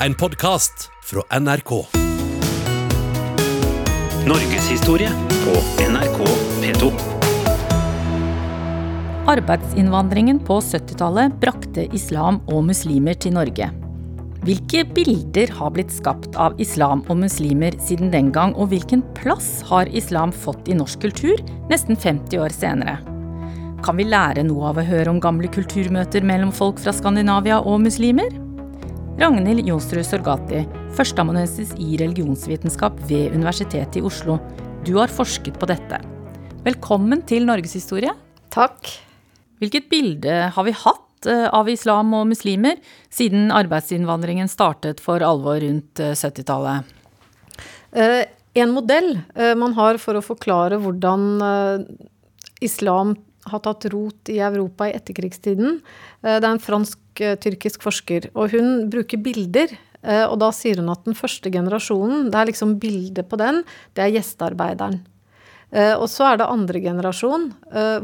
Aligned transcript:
en 0.00 0.14
podkast 0.14 0.90
fra 1.04 1.22
NRK. 1.40 1.70
Norgeshistorie 4.26 5.10
på 5.44 5.54
NRK 5.92 6.18
P2. 6.60 6.90
Arbeidsinnvandringen 9.26 10.38
på 10.38 10.60
70-tallet 10.60 11.40
brakte 11.40 11.88
islam 11.96 12.42
og 12.52 12.66
muslimer 12.68 13.16
til 13.16 13.34
Norge. 13.38 13.70
Hvilke 14.46 14.84
bilder 14.94 15.50
har 15.56 15.72
blitt 15.74 15.90
skapt 15.90 16.36
av 16.38 16.60
islam 16.62 17.02
og 17.08 17.22
muslimer 17.24 17.74
siden 17.82 18.12
den 18.12 18.30
gang, 18.36 18.54
og 18.54 18.70
hvilken 18.70 19.02
plass 19.16 19.64
har 19.66 19.88
islam 19.88 20.30
fått 20.30 20.68
i 20.68 20.76
norsk 20.76 21.08
kultur 21.08 21.40
nesten 21.72 21.96
50 21.96 22.44
år 22.44 22.54
senere? 22.54 23.00
Kan 23.86 23.96
vi 23.98 24.06
lære 24.06 24.44
noe 24.44 24.70
av 24.70 24.78
å 24.78 24.86
høre 24.86 25.10
om 25.10 25.22
gamle 25.22 25.48
kulturmøter 25.48 26.22
mellom 26.26 26.52
folk 26.54 26.82
fra 26.84 26.94
Skandinavia 26.94 27.64
og 27.64 27.80
muslimer? 27.88 28.45
Ragnhild 29.16 29.64
Jonsrud 29.64 30.04
Sorgati, 30.04 30.58
førsteamanuensis 30.92 31.70
i 31.80 31.94
religionsvitenskap 31.96 32.98
ved 33.08 33.32
Universitetet 33.32 33.96
i 33.96 34.02
Oslo. 34.04 34.34
Du 34.84 34.98
har 34.98 35.08
forsket 35.08 35.56
på 35.56 35.68
dette. 35.70 36.02
Velkommen 36.66 37.22
til 37.24 37.46
Norgeshistorie. 37.48 38.12
Takk. 38.52 38.90
Hvilket 39.56 39.88
bilde 39.88 40.34
har 40.52 40.66
vi 40.68 40.74
hatt 40.76 41.30
eh, 41.32 41.46
av 41.48 41.70
islam 41.72 42.12
og 42.18 42.26
muslimer 42.28 42.76
siden 43.08 43.48
arbeidsinnvandringen 43.56 44.52
startet 44.52 45.00
for 45.00 45.24
alvor 45.24 45.62
rundt 45.64 46.04
70-tallet? 46.04 46.92
Eh, 47.96 48.20
en 48.60 48.76
modell 48.76 49.14
eh, 49.32 49.54
man 49.56 49.78
har 49.80 49.96
for 50.02 50.20
å 50.20 50.26
forklare 50.28 50.76
hvordan 50.84 51.24
islam 52.60 53.16
har 53.46 53.62
tatt 53.64 53.88
rot 53.92 54.30
i 54.32 54.38
Europa 54.42 54.88
i 54.88 54.94
etterkrigstiden, 54.98 55.80
det 56.26 56.38
er 56.42 56.48
en 56.50 56.62
fransk-tyrkisk 56.62 57.84
forsker. 57.86 58.30
Og 58.34 58.54
hun 58.56 58.86
bruker 58.92 59.20
bilder. 59.22 59.72
Og 60.30 60.36
da 60.38 60.52
sier 60.54 60.78
hun 60.82 60.92
at 60.92 61.06
den 61.06 61.16
første 61.18 61.50
generasjonen, 61.50 62.28
det 62.30 62.38
er 62.38 62.50
liksom 62.50 62.76
bildet 62.82 63.26
på 63.30 63.38
den, 63.40 63.62
det 63.96 64.04
er 64.04 64.12
gjestearbeideren. 64.14 65.00
Uh, 65.74 65.96
og 65.98 66.06
så 66.10 66.28
er 66.30 66.40
det 66.40 66.46
andre 66.46 66.80
generasjon, 66.80 67.48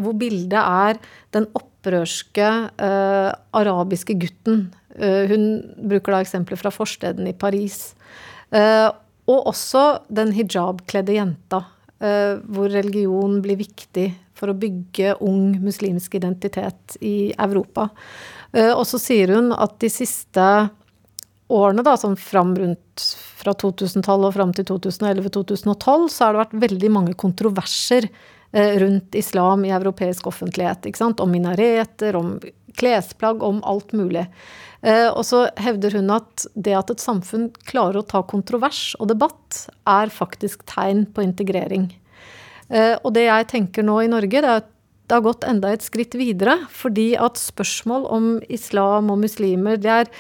hvor 0.03 0.17
bildet 0.19 0.59
er 0.59 0.99
den 1.35 1.47
opprørske 1.55 2.49
arabiske 2.83 4.17
gutten. 4.19 4.67
hun 4.99 5.45
bruker 5.89 6.13
da 6.13 6.21
eksempler 6.21 6.59
fra 6.61 6.71
forsteden 6.71 7.27
i 7.27 7.33
Paris. 7.33 7.95
og 8.53 9.47
også 9.47 10.03
den 10.11 10.33
hijabkledde 10.33 11.15
jenta, 11.15 11.63
hvor 11.99 12.69
religion 12.69 13.41
blir 13.41 13.57
viktig 13.57 14.11
for 14.43 14.51
å 14.51 14.59
bygge 14.59 15.15
ung 15.23 15.55
muslimsk 15.63 16.19
identitet 16.19 16.99
i 17.01 17.31
Europa. 17.39 17.89
og 18.53 18.83
så 18.85 18.99
sier 19.01 19.31
hun 19.33 19.53
at 19.55 19.79
de 19.81 19.89
siste 19.89 20.45
årene, 21.53 21.85
da, 21.85 21.97
sånn 22.01 22.17
fram 22.19 22.55
rundt 22.57 23.05
fra 23.43 23.55
2000-tallet 23.59 24.31
og 24.31 24.37
fram 24.37 24.53
til 24.57 24.67
2011-2012, 24.71 26.09
så 26.13 26.25
har 26.25 26.35
det 26.35 26.43
vært 26.45 26.59
veldig 26.65 26.91
mange 26.95 27.15
kontroverser 27.19 28.09
eh, 28.09 28.75
rundt 28.83 29.17
islam 29.19 29.67
i 29.67 29.73
europeisk 29.75 30.29
offentlighet. 30.31 30.89
ikke 30.89 31.03
sant? 31.03 31.21
Om 31.21 31.33
minareter, 31.35 32.17
om 32.19 32.37
klesplagg, 32.79 33.43
om 33.45 33.61
alt 33.69 33.93
mulig. 33.97 34.25
Eh, 34.83 35.09
og 35.11 35.25
så 35.29 35.45
hevder 35.61 35.99
hun 35.99 36.13
at 36.15 36.47
det 36.55 36.77
at 36.79 36.95
et 36.95 37.03
samfunn 37.03 37.51
klarer 37.69 38.01
å 38.01 38.07
ta 38.15 38.25
kontrovers 38.25 38.93
og 39.01 39.11
debatt, 39.13 39.67
er 39.89 40.13
faktisk 40.13 40.65
tegn 40.71 41.05
på 41.13 41.27
integrering. 41.27 41.91
Eh, 42.73 42.95
og 43.03 43.13
det 43.17 43.27
jeg 43.29 43.51
tenker 43.53 43.87
nå 43.87 44.01
i 44.03 44.11
Norge, 44.11 44.41
det 44.41 44.49
er 44.49 44.63
at 44.63 44.71
det 45.11 45.19
har 45.19 45.27
gått 45.27 45.45
enda 45.45 45.73
et 45.75 45.85
skritt 45.85 46.17
videre. 46.17 46.57
Fordi 46.73 47.13
at 47.21 47.41
spørsmål 47.41 48.09
om 48.09 48.33
islam 48.49 49.13
og 49.13 49.21
muslimer, 49.27 49.77
det 49.77 49.93
er 49.93 50.13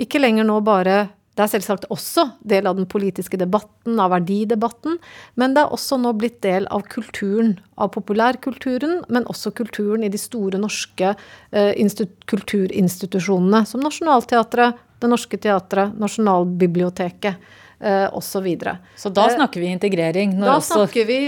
ikke 0.00 0.22
lenger 0.22 0.48
nå 0.48 0.58
bare 0.66 1.08
det 1.38 1.46
er 1.46 1.52
selvsagt 1.54 1.86
også 1.94 2.26
del 2.44 2.66
av 2.68 2.76
den 2.76 2.88
politiske 2.90 3.38
debatten, 3.40 3.94
av 4.02 4.10
verdidebatten, 4.12 4.98
men 5.40 5.54
det 5.56 5.62
er 5.62 5.72
også 5.72 5.96
nå 6.02 6.12
blitt 6.18 6.40
del 6.44 6.66
av 6.74 6.82
kulturen, 6.90 7.54
av 7.80 7.92
populærkulturen, 7.94 8.98
men 9.08 9.28
også 9.30 9.54
kulturen 9.56 10.04
i 10.04 10.10
de 10.12 10.20
store 10.20 10.60
norske 10.60 11.14
eh, 11.14 12.04
kulturinstitusjonene, 12.28 13.64
som 13.64 13.80
Nationaltheatret, 13.86 14.86
Det 15.00 15.08
Norske 15.08 15.38
Teatret, 15.40 15.94
Nasjonalbiblioteket 15.96 17.38
eh, 17.80 18.08
osv. 18.12 18.34
Så, 18.34 18.44
videre. 18.44 18.76
så 18.96 19.08
da 19.08 19.30
snakker 19.32 19.62
vi 19.62 19.72
integrering? 19.72 20.36
da 20.42 20.60
snakker 20.60 21.08
vi 21.08 21.22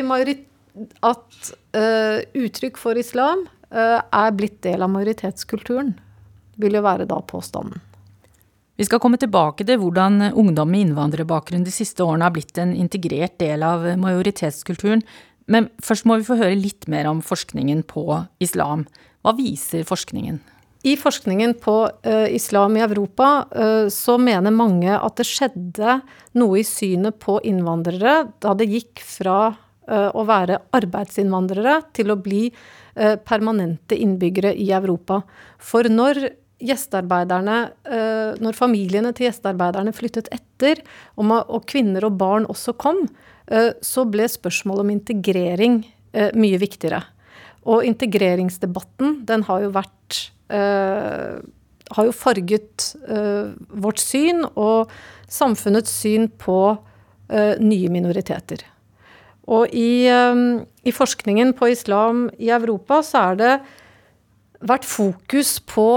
at 1.05 1.53
uh, 1.77 2.19
uttrykk 2.39 2.79
for 2.81 2.99
islam 2.99 3.47
uh, 3.73 4.01
er 4.01 4.37
blitt 4.37 4.61
del 4.65 4.85
av 4.85 4.93
majoritetskulturen, 4.95 5.95
vil 6.61 6.79
jo 6.79 6.85
være 6.85 7.09
da 7.11 7.19
påstanden. 7.25 7.81
Vi 8.81 8.87
skal 8.89 9.03
komme 9.03 9.21
tilbake 9.21 9.67
til 9.69 9.79
hvordan 9.79 10.33
ungdom 10.33 10.73
med 10.73 10.87
innvandrerbakgrunn 10.87 11.67
de 11.67 11.75
siste 11.75 12.03
årene 12.05 12.25
har 12.27 12.35
blitt 12.35 12.57
en 12.59 12.73
integrert 12.75 13.37
del 13.43 13.63
av 13.67 13.85
majoritetskulturen, 14.01 15.05
men 15.53 15.69
først 15.83 16.07
må 16.09 16.17
vi 16.19 16.27
få 16.27 16.39
høre 16.41 16.57
litt 16.57 16.89
mer 16.91 17.09
om 17.11 17.21
forskningen 17.25 17.85
på 17.91 18.07
islam. 18.43 18.87
Hva 19.23 19.37
viser 19.37 19.85
forskningen? 19.87 20.41
I 20.83 20.97
forskningen 20.99 21.55
på 21.63 21.77
uh, 21.87 22.27
islam 22.35 22.77
i 22.79 22.83
Europa 22.83 23.29
uh, 23.55 23.87
så 23.93 24.17
mener 24.19 24.55
mange 24.55 24.91
at 24.97 25.21
det 25.21 25.29
skjedde 25.29 26.01
noe 26.41 26.59
i 26.59 26.67
synet 26.67 27.21
på 27.23 27.37
innvandrere 27.47 28.33
da 28.43 28.55
det 28.59 28.67
gikk 28.73 29.05
fra 29.07 29.53
å 29.91 30.23
være 30.29 30.61
arbeidsinnvandrere 30.79 31.81
til 31.97 32.13
å 32.13 32.19
bli 32.23 32.45
permanente 33.27 33.97
innbyggere 33.99 34.53
i 34.55 34.69
Europa. 34.77 35.19
For 35.59 35.89
når 35.91 36.21
gjestearbeiderne 36.63 37.57
eh, 37.85 38.41
Når 38.43 38.59
familiene 38.59 39.13
til 39.17 39.29
gjestearbeiderne 39.29 39.95
flyttet 39.97 40.31
etter, 40.35 40.83
og 41.19 41.65
kvinner 41.69 42.07
og 42.07 42.19
barn 42.21 42.47
også 42.51 42.75
kom, 42.81 43.05
eh, 43.51 43.73
så 43.83 44.07
ble 44.09 44.29
spørsmålet 44.31 44.87
om 44.87 44.93
integrering 44.95 45.83
eh, 46.13 46.31
mye 46.39 46.61
viktigere. 46.63 47.03
Og 47.63 47.87
integreringsdebatten, 47.87 49.23
den 49.27 49.45
har 49.49 49.67
jo 49.67 49.75
vært 49.75 50.29
Har 50.53 52.05
jo 52.05 52.13
farget 52.13 52.85
vårt 53.71 54.01
syn 54.03 54.43
og 54.51 54.91
samfunnets 55.31 55.95
syn 56.03 56.27
på 56.29 56.59
nye 57.63 57.93
minoriteter. 57.95 58.61
Og 59.51 59.73
i, 59.75 60.07
i 60.07 60.93
forskningen 60.95 61.51
på 61.59 61.73
islam 61.73 62.29
i 62.39 62.53
Europa 62.55 63.01
så 63.03 63.25
er 63.33 63.41
det 63.41 63.55
vært 64.63 64.87
fokus 64.87 65.57
på 65.67 65.89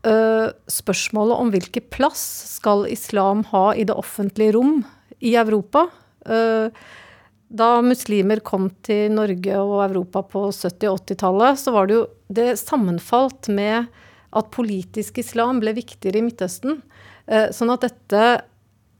Uh, 0.00 0.48
spørsmålet 0.64 1.36
om 1.36 1.50
hvilken 1.52 1.84
plass 1.92 2.22
skal 2.54 2.86
islam 2.88 3.42
ha 3.50 3.74
i 3.76 3.82
det 3.84 3.92
offentlige 3.92 4.54
rom 4.56 4.78
i 5.20 5.34
Europa. 5.36 5.90
Uh, 6.24 6.72
da 7.52 7.82
muslimer 7.84 8.40
kom 8.40 8.70
til 8.86 9.12
Norge 9.12 9.58
og 9.60 9.82
Europa 9.90 10.22
på 10.24 10.46
70- 10.48 10.88
og 10.88 11.02
80-tallet, 11.02 11.60
så 11.60 11.74
var 11.76 11.90
det 11.90 11.98
jo 11.98 12.06
Det 12.32 12.56
sammenfalt 12.56 13.50
med 13.52 13.90
at 14.32 14.50
politisk 14.54 15.18
islam 15.18 15.60
ble 15.60 15.74
viktigere 15.76 16.22
i 16.22 16.24
Midtøsten. 16.24 16.80
Uh, 17.28 17.52
sånn 17.52 17.74
at 17.74 17.84
dette 17.84 18.24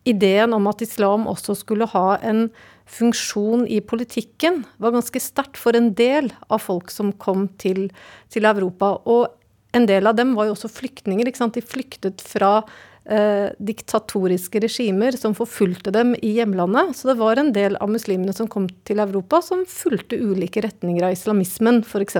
Ideen 0.08 0.52
om 0.56 0.68
at 0.68 0.80
islam 0.80 1.26
også 1.28 1.54
skulle 1.60 1.88
ha 1.92 2.18
en 2.24 2.50
funksjon 2.90 3.66
i 3.70 3.80
politikken, 3.80 4.64
var 4.82 4.94
ganske 4.96 5.22
sterkt 5.22 5.60
for 5.60 5.76
en 5.78 5.92
del 5.98 6.32
av 6.48 6.62
folk 6.64 6.90
som 6.90 7.12
kom 7.12 7.48
til, 7.60 7.88
til 8.32 8.48
Europa. 8.48 8.96
Og 9.06 9.30
en 9.76 9.86
del 9.86 10.08
av 10.10 10.16
dem 10.18 10.34
var 10.38 10.48
jo 10.48 10.56
også 10.56 10.70
flyktninger. 10.72 11.30
De 11.30 11.62
flyktet 11.62 12.22
fra 12.24 12.64
eh, 13.06 13.52
diktatoriske 13.62 14.62
regimer 14.64 15.16
som 15.18 15.36
forfulgte 15.38 15.92
dem 15.94 16.16
i 16.18 16.34
hjemlandet. 16.38 16.96
Så 16.98 17.12
det 17.12 17.18
var 17.20 17.38
en 17.38 17.52
del 17.54 17.78
av 17.78 17.92
muslimene 17.92 18.34
som 18.36 18.50
kom 18.50 18.66
til 18.88 19.02
Europa, 19.02 19.42
som 19.44 19.62
fulgte 19.68 20.18
ulike 20.18 20.64
retninger 20.66 21.06
av 21.06 21.14
islamismen, 21.14 21.84
f.eks. 21.86 22.18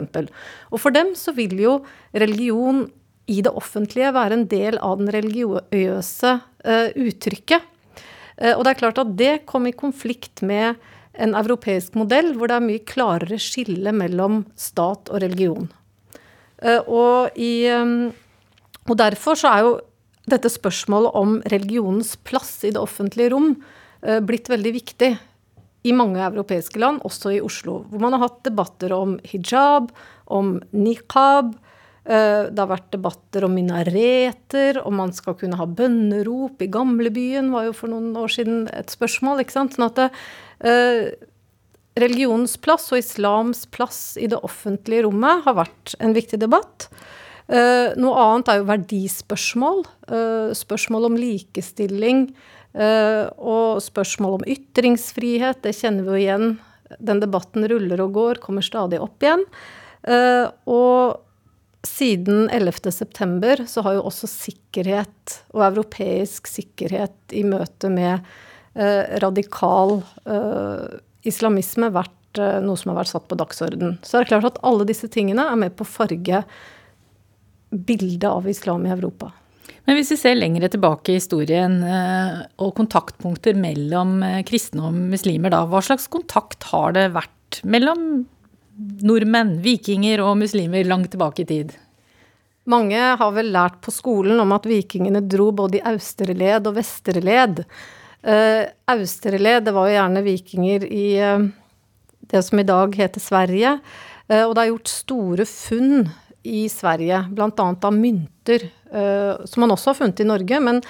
Og 0.70 0.78
for 0.78 0.94
dem 0.94 1.14
så 1.18 1.34
vil 1.36 1.58
jo 1.60 1.80
religion 2.14 2.86
i 3.30 3.42
det 3.46 3.52
offentlige 3.54 4.10
være 4.14 4.38
en 4.38 4.48
del 4.50 4.78
av 4.82 4.98
den 4.98 5.10
religiøse 5.14 6.38
eh, 6.66 6.88
uttrykket. 6.98 7.66
Eh, 8.40 8.56
og 8.56 8.64
det 8.64 8.74
er 8.74 8.80
klart 8.80 9.02
at 9.02 9.12
det 9.18 9.34
kom 9.50 9.68
i 9.68 9.76
konflikt 9.76 10.42
med 10.46 10.80
en 11.20 11.36
europeisk 11.36 11.96
modell 11.98 12.32
hvor 12.38 12.50
det 12.50 12.56
er 12.56 12.64
mye 12.64 12.86
klarere 12.88 13.38
skille 13.42 13.92
mellom 13.94 14.44
stat 14.58 15.12
og 15.12 15.22
religion. 15.22 15.68
Eh, 16.62 16.80
og, 16.86 17.36
i, 17.36 17.68
og 17.70 18.96
derfor 19.00 19.38
så 19.38 19.52
er 19.52 19.66
jo 19.66 19.78
dette 20.30 20.50
spørsmålet 20.52 21.16
om 21.18 21.38
religionens 21.50 22.14
plass 22.26 22.60
i 22.64 22.72
det 22.74 22.80
offentlige 22.80 23.32
rom 23.34 23.54
eh, 24.04 24.20
blitt 24.24 24.50
veldig 24.52 24.72
viktig 24.76 25.10
i 25.88 25.94
mange 25.96 26.20
europeiske 26.20 26.80
land, 26.80 27.00
også 27.08 27.32
i 27.36 27.40
Oslo. 27.40 27.80
Hvor 27.88 28.02
man 28.02 28.14
har 28.16 28.26
hatt 28.26 28.42
debatter 28.44 28.92
om 28.92 29.16
hijab, 29.24 29.88
om 30.28 30.58
niqab. 30.76 31.54
Eh, 32.10 32.48
det 32.50 32.58
har 32.58 32.70
vært 32.72 32.90
debatter 32.90 33.44
om 33.46 33.52
minareter, 33.54 34.80
om 34.82 34.96
man 34.98 35.12
skal 35.14 35.36
kunne 35.38 35.58
ha 35.60 35.66
bønnerop 35.66 36.62
i 36.62 36.70
gamlebyen, 36.72 37.52
var 37.54 37.68
jo 37.68 37.76
for 37.76 37.92
noen 37.92 38.16
år 38.18 38.32
siden 38.34 38.64
et 38.74 38.90
spørsmål. 38.90 39.44
ikke 39.44 39.54
sant? 39.54 39.76
Sånn 39.76 39.86
at 39.86 40.00
det, 40.00 40.08
religionens 42.00 42.56
plass 42.62 42.88
og 42.90 42.98
islams 43.00 43.64
plass 43.70 44.18
i 44.18 44.26
det 44.30 44.40
offentlige 44.46 45.06
rommet 45.06 45.44
har 45.46 45.58
vært 45.58 45.94
en 46.02 46.14
viktig 46.16 46.40
debatt. 46.42 46.88
Uh, 47.50 47.90
noe 47.98 48.14
annet 48.14 48.50
er 48.52 48.60
jo 48.60 48.68
verdispørsmål. 48.68 49.80
Uh, 50.06 50.50
spørsmål 50.54 51.08
om 51.10 51.18
likestilling. 51.18 52.28
Og 52.70 53.80
spørsmål 53.82 54.36
om 54.36 54.44
ytringsfrihet. 54.46 55.58
Det 55.64 55.72
kjenner 55.74 56.06
vi 56.06 56.12
jo 56.12 56.20
igjen. 56.20 56.52
Den 57.02 57.18
debatten 57.18 57.66
ruller 57.66 58.04
og 58.04 58.14
går, 58.14 58.38
kommer 58.44 58.62
stadig 58.62 59.00
opp 59.02 59.26
igjen. 59.26 59.42
og 60.70 61.18
siden 61.86 62.48
11.9 62.52 63.66
så 63.70 63.84
har 63.86 63.96
jo 63.96 64.06
også 64.10 64.28
sikkerhet 64.30 65.36
og 65.54 65.64
europeisk 65.70 66.50
sikkerhet 66.50 67.34
i 67.36 67.44
møte 67.48 67.88
med 67.92 68.26
radikal 69.24 69.96
islamisme 71.26 71.88
vært 71.90 72.40
noe 72.62 72.78
som 72.78 72.92
har 72.92 73.00
vært 73.00 73.10
satt 73.10 73.26
på 73.26 73.38
dagsorden. 73.40 73.96
Så 74.06 74.18
er 74.18 74.22
det 74.22 74.30
klart 74.30 74.46
at 74.52 74.60
alle 74.66 74.86
disse 74.86 75.08
tingene 75.10 75.48
er 75.50 75.58
med 75.58 75.74
på 75.74 75.82
å 75.82 75.90
farge 75.90 76.44
bildet 77.70 78.28
av 78.30 78.48
islam 78.48 78.86
i 78.86 78.92
Europa. 78.94 79.32
Men 79.90 79.96
hvis 79.98 80.12
vi 80.12 80.18
ser 80.20 80.36
lenger 80.36 80.68
tilbake 80.70 81.12
i 81.12 81.18
historien 81.18 81.80
eh, 81.82 82.42
og 82.62 82.74
kontaktpunkter 82.78 83.56
mellom 83.58 84.20
eh, 84.26 84.42
kristne 84.46 84.84
og 84.88 84.98
muslimer, 85.14 85.52
da, 85.54 85.64
hva 85.66 85.80
slags 85.84 86.06
kontakt 86.12 86.68
har 86.70 86.94
det 86.94 87.08
vært 87.16 87.62
mellom 87.66 88.26
nordmenn, 89.04 89.58
vikinger 89.64 90.22
og 90.24 90.38
muslimer 90.40 90.88
langt 90.88 91.12
tilbake 91.14 91.44
i 91.44 91.48
tid? 91.48 91.72
Mange 92.70 92.98
har 93.18 93.32
vel 93.34 93.50
lært 93.54 93.80
på 93.84 93.92
skolen 93.94 94.40
om 94.42 94.52
at 94.54 94.68
vikingene 94.68 95.22
dro 95.26 95.48
både 95.56 95.80
i 95.80 95.84
austerled 95.90 96.68
og 96.68 96.76
vesterled. 96.76 97.64
Uh, 98.20 98.68
austerled, 98.92 99.64
det 99.66 99.74
var 99.74 99.88
jo 99.88 99.96
gjerne 99.96 100.24
vikinger 100.26 100.84
i 100.86 101.06
uh, 101.24 101.46
det 102.30 102.42
som 102.46 102.60
i 102.60 102.66
dag 102.68 102.94
heter 103.00 103.22
Sverige. 103.24 103.78
Uh, 104.28 104.44
og 104.44 104.54
det 104.54 104.62
er 104.62 104.72
gjort 104.74 104.92
store 104.92 105.48
funn 105.48 106.10
i 106.46 106.66
Sverige, 106.72 107.24
bl.a. 107.32 107.48
av 107.56 107.96
mynter, 107.96 108.68
uh, 108.92 109.40
som 109.48 109.64
man 109.64 109.74
også 109.74 109.92
har 109.92 110.00
funnet 110.02 110.22
i 110.22 110.28
Norge. 110.28 110.60
Men 110.62 110.84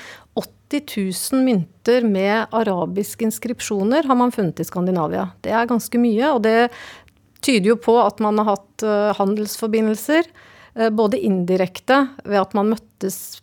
80 0.71 1.33
000 1.33 1.45
mynter 1.45 2.05
med 2.07 2.47
arabiske 2.55 3.25
inskripsjoner 3.27 4.07
har 4.07 4.19
man 4.19 4.31
funnet 4.35 4.61
i 4.63 4.67
Skandinavia. 4.67 5.31
Det 5.43 5.51
er 5.51 5.71
ganske 5.71 5.99
mye, 5.99 6.29
og 6.31 6.45
det 6.47 6.71
tyder 7.45 7.73
jo 7.73 7.77
på 7.81 7.97
at 8.03 8.21
man 8.23 8.39
har 8.41 8.55
hatt 8.55 8.85
uh, 8.87 9.11
handelsforbindelser. 9.19 10.29
Uh, 10.79 10.89
både 10.95 11.21
indirekte 11.21 12.05
ved 12.25 12.41
at 12.43 12.55
man 12.59 12.73
møttes 12.75 13.41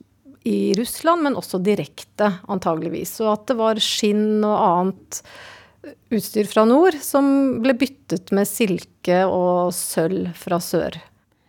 i 0.48 0.74
Russland, 0.78 1.26
men 1.26 1.36
også 1.40 1.60
direkte, 1.64 2.32
antageligvis. 2.48 3.18
Og 3.24 3.34
at 3.34 3.46
det 3.50 3.58
var 3.60 3.82
skinn 3.84 4.40
og 4.48 4.56
annet 4.56 5.22
utstyr 6.14 6.48
fra 6.50 6.66
nord 6.68 6.98
som 7.04 7.28
ble 7.64 7.76
byttet 7.80 8.32
med 8.36 8.48
silke 8.50 9.22
og 9.28 9.74
sølv 9.76 10.32
fra 10.40 10.60
sør. 10.64 10.98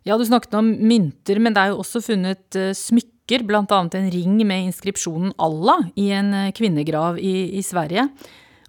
Ja, 0.06 0.16
du 0.16 0.24
snakket 0.24 0.54
om 0.56 0.70
mynter, 0.88 1.40
men 1.42 1.54
det 1.54 1.62
er 1.62 1.72
jo 1.74 1.82
også 1.84 2.02
funnet 2.04 2.58
uh, 2.58 2.72
smykker, 2.74 3.44
bl.a. 3.44 3.62
en 3.68 4.10
ring 4.14 4.38
med 4.48 4.70
inskripsjonen 4.70 5.34
Allah 5.36 5.84
i 6.00 6.08
en 6.16 6.32
kvinnegrav 6.56 7.18
i, 7.20 7.58
i, 7.60 7.64
Sverige. 7.66 8.08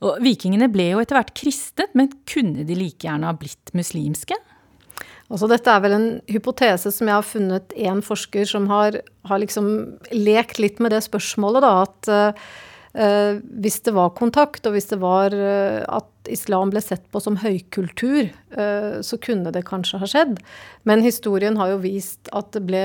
Og 0.06 0.22
vikingene 0.24 0.70
ble 0.72 0.92
jo 0.94 1.02
etter 1.02 1.20
hvert 1.20 1.34
kristet, 1.38 1.92
men 1.98 2.12
kunne 2.30 2.64
de 2.68 2.78
like 2.78 3.04
gjerne 3.04 3.28
ha 3.28 3.36
blitt 3.36 3.74
muslimske? 3.78 4.38
Altså, 5.30 5.46
dette 5.52 5.70
er 5.70 5.84
vel 5.84 5.94
en 5.94 6.10
hypotese 6.32 6.90
som 6.94 7.10
jeg 7.10 7.20
har 7.20 7.28
funnet 7.28 7.76
én 7.78 8.00
forsker 8.02 8.48
som 8.50 8.66
har, 8.72 8.98
har 9.30 9.42
liksom 9.44 9.68
lekt 10.16 10.58
litt 10.62 10.80
med 10.82 10.96
det 10.96 11.04
spørsmålet, 11.06 11.66
da. 11.66 11.74
At 11.86 12.10
uh, 12.10 12.50
Uh, 12.98 13.38
hvis 13.62 13.84
det 13.86 13.92
var 13.94 14.16
kontakt, 14.18 14.66
og 14.66 14.74
hvis 14.74 14.90
det 14.90 14.98
var 14.98 15.34
uh, 15.38 15.86
at 15.94 16.30
islam 16.34 16.72
ble 16.74 16.82
sett 16.82 17.04
på 17.14 17.22
som 17.22 17.38
høykultur, 17.38 18.32
uh, 18.58 18.98
så 19.06 19.20
kunne 19.22 19.54
det 19.54 19.68
kanskje 19.68 20.00
ha 20.02 20.10
skjedd. 20.10 20.40
Men 20.90 21.06
historien 21.06 21.60
har 21.62 21.76
jo 21.76 21.84
vist 21.84 22.32
at 22.34 22.50
det 22.56 22.64
ble 22.66 22.84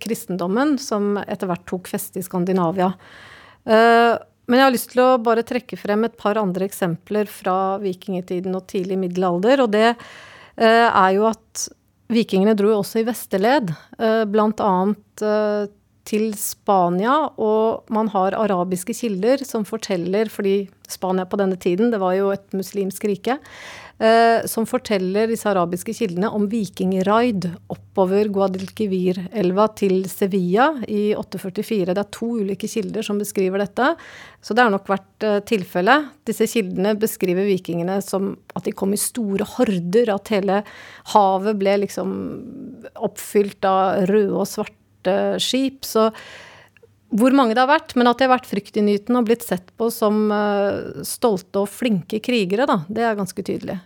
kristendommen 0.00 0.78
som 0.80 1.18
etter 1.26 1.50
hvert 1.50 1.66
tok 1.68 1.92
feste 1.92 2.22
i 2.22 2.24
Skandinavia. 2.24 2.94
Men 4.46 4.58
jeg 4.58 4.66
har 4.66 4.74
lyst 4.74 4.90
til 4.94 5.04
å 5.04 5.20
bare 5.22 5.44
trekke 5.46 5.78
frem 5.78 6.08
et 6.08 6.16
par 6.18 6.40
andre 6.40 6.66
eksempler 6.66 7.30
fra 7.30 7.76
vikingtiden 7.82 8.56
og 8.58 8.66
tidlig 8.72 8.98
middelalder. 9.04 9.62
Og 9.62 9.70
det 9.72 9.92
er 10.58 11.10
jo 11.14 11.28
at 11.28 11.68
vikingene 12.12 12.56
dro 12.58 12.72
jo 12.72 12.80
også 12.80 13.00
i 13.00 13.06
vesterled, 13.06 13.70
blant 14.34 14.60
annet 14.60 15.24
til 16.08 16.32
Spania, 16.38 17.14
og 17.38 17.90
man 17.94 18.10
har 18.12 18.34
arabiske 18.34 18.94
kilder 18.96 19.44
som 19.46 19.66
forteller, 19.66 20.30
fordi 20.32 20.66
Spania 20.90 21.26
på 21.28 21.38
denne 21.40 21.58
tiden, 21.60 21.92
det 21.92 22.00
var 22.02 22.16
jo 22.18 22.32
et 22.34 22.56
muslimsk 22.56 23.06
rike, 23.08 23.38
eh, 23.38 23.91
som 24.50 24.64
forteller 24.66 25.28
disse 25.30 25.46
arabiske 25.46 25.92
kildene 25.94 26.26
om 26.34 26.48
vikingraid 26.50 27.44
oppover 27.70 28.30
Guadalquivir-elva 28.32 29.68
til 29.78 30.06
Sevilla 30.10 30.72
i 30.88 31.12
844. 31.14 31.92
Det 31.92 32.02
er 32.02 32.10
to 32.14 32.30
ulike 32.40 32.70
kilder 32.70 33.06
som 33.06 33.20
beskriver 33.20 33.62
dette, 33.62 33.92
så 34.42 34.56
det 34.56 34.64
har 34.64 34.72
nok 34.74 34.88
vært 34.90 35.26
eh, 35.26 35.40
tilfellet. 35.46 36.08
Disse 36.28 36.48
kildene 36.50 36.96
beskriver 36.98 37.46
vikingene 37.46 38.00
som 38.04 38.32
at 38.56 38.66
de 38.66 38.74
kom 38.74 38.94
i 38.94 39.00
store 39.00 39.46
horder, 39.54 40.10
at 40.14 40.32
hele 40.34 40.62
havet 41.14 41.60
ble 41.60 41.76
liksom 41.84 42.16
oppfylt 42.96 43.68
av 43.68 44.08
røde 44.10 44.34
og 44.34 44.48
svarte 44.50 45.18
skip. 45.42 45.86
Så 45.86 46.08
hvor 47.12 47.36
mange 47.36 47.54
det 47.54 47.62
har 47.62 47.70
vært, 47.70 47.94
men 47.98 48.08
at 48.08 48.18
de 48.18 48.26
har 48.26 48.34
vært 48.38 48.50
fryktinngytende 48.50 49.20
og 49.20 49.28
blitt 49.28 49.44
sett 49.44 49.68
på 49.76 49.90
som 49.92 50.24
uh, 50.32 51.04
stolte 51.04 51.60
og 51.60 51.68
flinke 51.68 52.22
krigere, 52.24 52.64
da, 52.68 52.80
det 52.88 53.04
er 53.04 53.18
ganske 53.18 53.44
tydelig. 53.44 53.76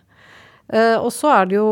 Uh, 0.72 0.98
og 0.98 1.10
så 1.14 1.30
er 1.34 1.48
det 1.50 1.58
jo 1.58 1.70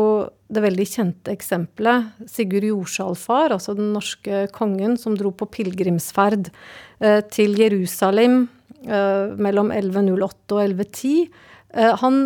det 0.55 0.61
veldig 0.61 0.85
kjente 0.87 1.33
eksempelet 1.33 2.29
Sigurd 2.29 2.67
Jorsalfar, 2.69 3.55
altså 3.55 3.73
den 3.75 3.91
norske 3.95 4.45
kongen 4.55 4.93
som 5.01 5.17
dro 5.17 5.33
på 5.35 5.49
pilegrimsferd 5.57 6.51
uh, 6.51 7.21
til 7.33 7.57
Jerusalem 7.59 8.45
mellom 8.85 9.71
1108 9.73 10.53
og 10.53 10.59
1110. 10.61 11.31
han 11.73 12.17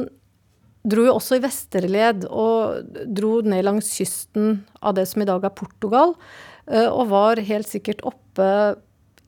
dro 0.92 1.06
jo 1.06 1.14
også 1.16 1.38
i 1.38 1.44
vesterled 1.46 2.26
og 2.28 2.90
dro 3.08 3.38
ned 3.48 3.64
langs 3.64 3.94
kysten 3.96 4.58
av 4.84 4.98
det 4.98 5.06
som 5.08 5.24
i 5.24 5.28
dag 5.30 5.48
er 5.48 5.56
Portugal. 5.56 6.18
Eh, 6.70 6.88
og 6.88 7.10
var 7.14 7.42
helt 7.42 7.70
sikkert 7.70 8.04
oppe 8.08 8.50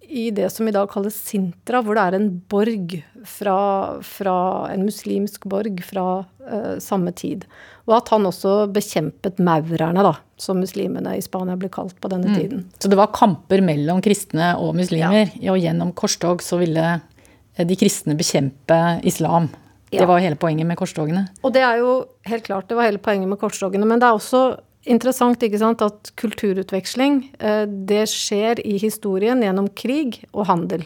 i 0.08 0.30
det 0.36 0.50
som 0.52 0.68
i 0.68 0.74
dag 0.76 0.90
kalles 0.92 1.16
Sintra, 1.16 1.82
hvor 1.86 1.96
det 1.98 2.04
er 2.04 2.18
en 2.18 2.30
borg 2.52 2.98
fra, 3.28 3.58
fra 4.04 4.38
en 4.72 4.84
muslimsk 4.86 5.46
borg 5.50 5.80
fra 5.88 6.06
uh, 6.24 6.76
samme 6.84 7.14
tid. 7.16 7.46
Og 7.88 7.96
at 8.00 8.12
han 8.14 8.28
også 8.28 8.56
bekjempet 8.74 9.40
maurerne, 9.44 10.04
da, 10.06 10.14
som 10.42 10.60
muslimene 10.62 11.16
i 11.18 11.24
Spania 11.24 11.58
ble 11.60 11.72
kalt 11.74 11.98
på 12.02 12.12
denne 12.12 12.34
mm. 12.34 12.38
tiden. 12.38 12.66
Så 12.82 12.92
det 12.92 13.00
var 13.00 13.14
kamper 13.16 13.64
mellom 13.66 14.02
kristne 14.04 14.54
og 14.60 14.76
muslimer, 14.78 15.32
ja. 15.38 15.54
og 15.54 15.62
gjennom 15.62 15.94
korstog 15.98 16.44
så 16.46 16.60
ville 16.62 16.88
eh, 16.98 17.68
de 17.68 17.78
kristne 17.80 18.18
bekjempe 18.20 18.82
islam. 19.08 19.50
Ja. 19.92 20.04
Det 20.04 20.10
var 20.12 20.24
hele 20.24 20.40
poenget 20.40 20.68
med 20.68 20.80
korstogene. 20.80 21.26
Og 21.44 21.54
det 21.56 21.64
er 21.68 21.82
jo 21.82 21.96
helt 22.28 22.46
klart, 22.48 22.70
det 22.70 22.78
var 22.80 22.88
hele 22.88 23.02
poenget 23.04 23.28
med 23.28 23.40
korstogene. 23.42 23.88
Men 23.88 24.00
det 24.00 24.08
er 24.08 24.20
også 24.20 24.44
interessant 24.90 25.44
ikke 25.44 25.60
sant, 25.62 25.82
at 25.86 26.12
kulturutveksling 26.20 27.24
eh, 27.40 27.64
det 27.68 28.06
skjer 28.10 28.62
i 28.66 28.78
historien 28.82 29.44
gjennom 29.44 29.70
krig 29.78 30.22
og 30.32 30.48
handel. 30.50 30.86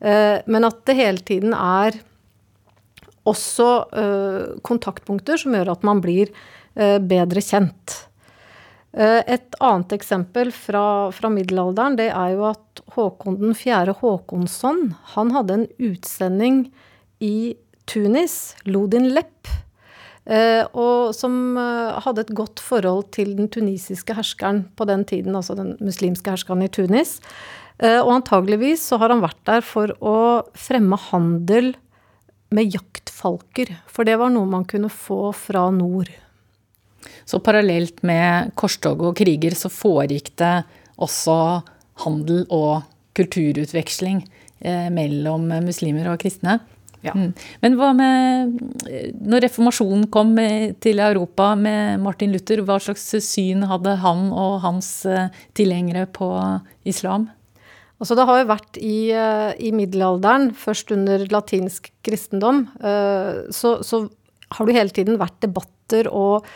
Eh, 0.00 0.40
men 0.50 0.66
at 0.68 0.82
det 0.88 0.96
hele 0.98 1.24
tiden 1.26 1.54
er 1.56 2.00
også 3.28 3.70
eh, 3.92 4.44
kontaktpunkter 4.66 5.40
som 5.40 5.54
gjør 5.54 5.74
at 5.76 5.86
man 5.86 6.02
blir 6.04 6.32
bedre 6.80 7.42
kjent. 7.42 7.96
Et 8.94 9.56
annet 9.58 9.92
eksempel 9.96 10.52
fra, 10.54 11.10
fra, 11.10 11.28
middelalderen 11.34 11.96
det 11.98 12.06
er 12.14 12.36
jo 12.36 12.44
at 12.46 12.82
Håkon 12.94 13.40
den 13.40 13.56
4. 13.58 13.96
Håkonsson 13.98 14.94
han 15.16 15.32
hadde 15.34 15.56
en 15.58 15.66
utsending 15.90 16.60
i 17.18 17.58
Tunis, 17.90 18.54
Lodin 18.70 19.10
Lepp, 19.10 19.50
og 20.78 21.10
som 21.16 21.56
eh, 21.58 21.98
hadde 22.04 22.22
et 22.22 22.34
godt 22.38 22.62
forhold 22.62 23.08
til 23.16 23.32
den 23.38 23.48
tunisiske 23.50 24.14
herskeren 24.14 24.62
på 24.78 24.86
den 24.86 25.02
tiden, 25.08 25.34
altså 25.34 25.56
den 25.58 25.74
muslimske 25.82 26.30
herskeren 26.30 26.62
i 26.62 26.70
Tunis. 26.70 27.18
Eh, 27.82 27.98
og 27.98 28.12
antageligvis 28.20 28.84
så 28.92 29.00
har 29.02 29.10
han 29.10 29.24
vært 29.24 29.40
der 29.48 29.66
for 29.66 29.90
å 29.98 30.16
fremme 30.54 30.98
handel 31.10 31.72
med 32.54 32.70
jaktfalker. 32.76 33.74
For 33.90 34.06
det 34.06 34.20
var 34.20 34.30
noe 34.30 34.46
man 34.50 34.68
kunne 34.70 34.92
få 34.92 35.32
fra 35.34 35.66
nord. 35.74 36.12
Så 37.26 37.40
parallelt 37.42 38.02
med 38.06 38.54
korstog 38.58 39.02
og 39.02 39.18
kriger 39.18 39.54
så 39.58 39.70
foregikk 39.72 40.34
det 40.38 40.60
også 41.00 41.36
handel 42.04 42.44
og 42.54 42.84
kulturutveksling 43.16 44.20
mellom 44.92 45.46
muslimer 45.64 46.10
og 46.12 46.20
kristne? 46.20 46.58
Ja. 47.00 47.14
Mm. 47.16 47.32
Men 47.62 47.76
hva 47.80 47.90
med 47.96 48.56
Når 49.24 49.44
reformasjonen 49.46 50.06
kom 50.12 50.34
til 50.84 51.00
Europa 51.00 51.54
med 51.56 52.02
Martin 52.04 52.32
Luther, 52.34 52.60
hva 52.66 52.76
slags 52.82 53.06
syn 53.24 53.64
hadde 53.70 53.96
han 54.02 54.28
og 54.36 54.60
hans 54.66 54.90
eh, 55.08 55.32
tilhengere 55.56 56.06
på 56.12 56.28
islam? 56.88 57.30
Altså 58.00 58.16
det 58.16 58.26
har 58.28 58.40
jo 58.40 58.48
vært 58.48 58.80
i, 58.80 58.98
eh, 59.12 59.52
i 59.60 59.72
middelalderen, 59.76 60.50
først 60.56 60.92
under 60.96 61.24
latinsk 61.32 61.90
kristendom, 62.04 62.66
eh, 62.80 63.48
så, 63.52 63.78
så, 63.84 64.06
har 64.50 64.66
det 64.66 64.74
hele 64.74 64.90
tiden 64.90 65.18
vært 65.20 65.36
debatter 65.44 66.08
og 66.10 66.46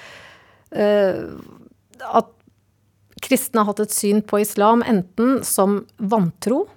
at 0.74 2.30
kristne 3.22 3.62
har 3.62 3.68
hatt 3.68 3.84
et 3.84 3.94
syn 3.94 4.18
på 4.26 4.40
islam 4.42 4.82
enten 4.82 5.36
som 5.46 5.84
vantro 6.02 6.64
eh, 6.64 6.73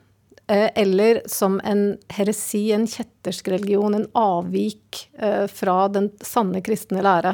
eller 0.48 1.22
som 1.28 1.60
en 1.64 1.98
heresi, 2.14 2.72
en 2.72 2.88
kjettersk 2.88 3.50
religion, 3.52 3.96
en 3.96 4.08
avvik 4.16 5.10
eh, 5.20 5.44
fra 5.52 5.88
den 5.92 6.08
sanne 6.24 6.62
kristne 6.64 7.04
lære. 7.04 7.34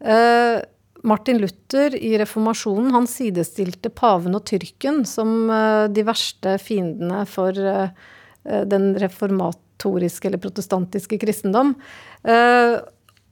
Eh, 0.00 0.60
Martin 1.06 1.40
Luther 1.40 1.94
i 1.96 2.16
reformasjonen 2.20 2.92
han 2.92 3.08
sidestilte 3.08 3.92
paven 3.94 4.36
og 4.36 4.44
tyrken 4.48 5.04
som 5.06 5.46
de 5.92 6.02
verste 6.02 6.56
fiendene 6.58 7.20
for 7.30 7.54
den 7.54 8.88
reformatoriske 8.98 10.26
eller 10.26 10.42
protestantiske 10.42 11.20
kristendom. 11.22 11.76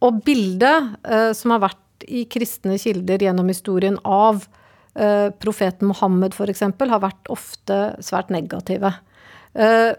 Og 0.07 0.21
bildet 0.29 1.35
som 1.35 1.57
har 1.57 1.65
vært 1.65 2.07
i 2.07 2.29
kristne 2.31 2.79
kilder 2.79 3.27
gjennom 3.27 3.51
historien 3.51 3.99
av 4.07 4.45
Eh, 4.45 4.64
profeten 5.43 5.89
Mohammed 5.91 6.37
f.eks. 6.37 6.61
har 6.63 7.01
vært 7.03 7.31
ofte 7.35 7.79
svært 8.05 8.29
negative. 8.31 8.93
Eh, 9.55 9.93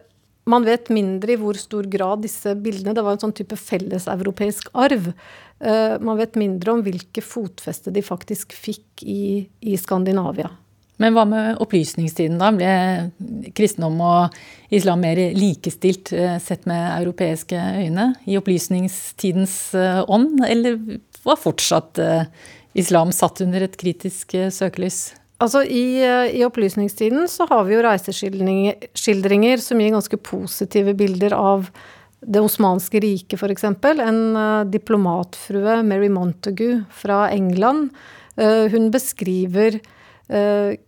man 0.45 0.65
vet 0.67 0.91
mindre 0.93 1.33
i 1.33 1.39
hvor 1.41 1.57
stor 1.57 1.87
grad 1.89 2.21
disse 2.25 2.51
bildene 2.59 2.93
Det 2.93 3.03
var 3.05 3.15
en 3.15 3.23
sånn 3.23 3.33
type 3.35 3.57
felleseuropeisk 3.57 4.69
arv. 4.77 5.09
Eh, 5.59 5.95
man 6.03 6.19
vet 6.19 6.37
mindre 6.39 6.75
om 6.75 6.83
hvilke 6.85 7.23
fotfeste 7.25 7.93
de 7.95 8.03
faktisk 8.05 8.53
fikk 8.53 9.03
i, 9.03 9.47
i 9.65 9.79
Skandinavia. 9.79 10.51
Men 11.01 11.11
hva 11.11 11.25
med 11.27 11.57
opplysningstiden, 11.59 12.37
da? 12.39 12.53
Ble 12.55 13.51
kristendom 13.57 13.97
og 13.99 14.37
islam 14.71 15.01
mer 15.03 15.19
likestilt 15.35 16.13
sett 16.39 16.63
med 16.69 16.85
europeiske 17.01 17.59
øyne 17.81 18.13
i 18.23 18.37
opplysningstidens 18.39 19.57
ånd, 20.07 20.39
eller 20.47 20.77
var 21.27 21.41
fortsatt 21.41 21.99
islam 22.75 23.11
satt 23.15 23.41
under 23.45 23.65
et 23.65 23.77
kritisk 23.79 24.35
eh, 24.37 24.51
søkelys? 24.53 25.15
Altså 25.43 25.63
i, 25.63 26.01
eh, 26.03 26.35
i, 26.35 26.43
opplysningstiden 26.47 27.27
så 27.31 27.47
har 27.49 27.65
vi 27.67 27.75
jo 27.75 27.83
reiseskildringer 27.85 29.63
som 29.63 29.81
gir 29.81 29.95
ganske 29.95 30.19
positive 30.19 30.95
bilder 30.97 31.35
av 31.37 31.69
det 32.25 32.41
osmanske 32.41 32.99
riket, 33.03 33.37
f.eks. 33.37 33.67
En 33.67 34.21
uh, 34.33 34.63
diplomatfrue, 34.65 35.81
Mary 35.85 36.07
Montagu 36.09 36.81
fra 36.89 37.27
England, 37.29 37.91
hun 38.35 38.89
beskriver 38.91 39.77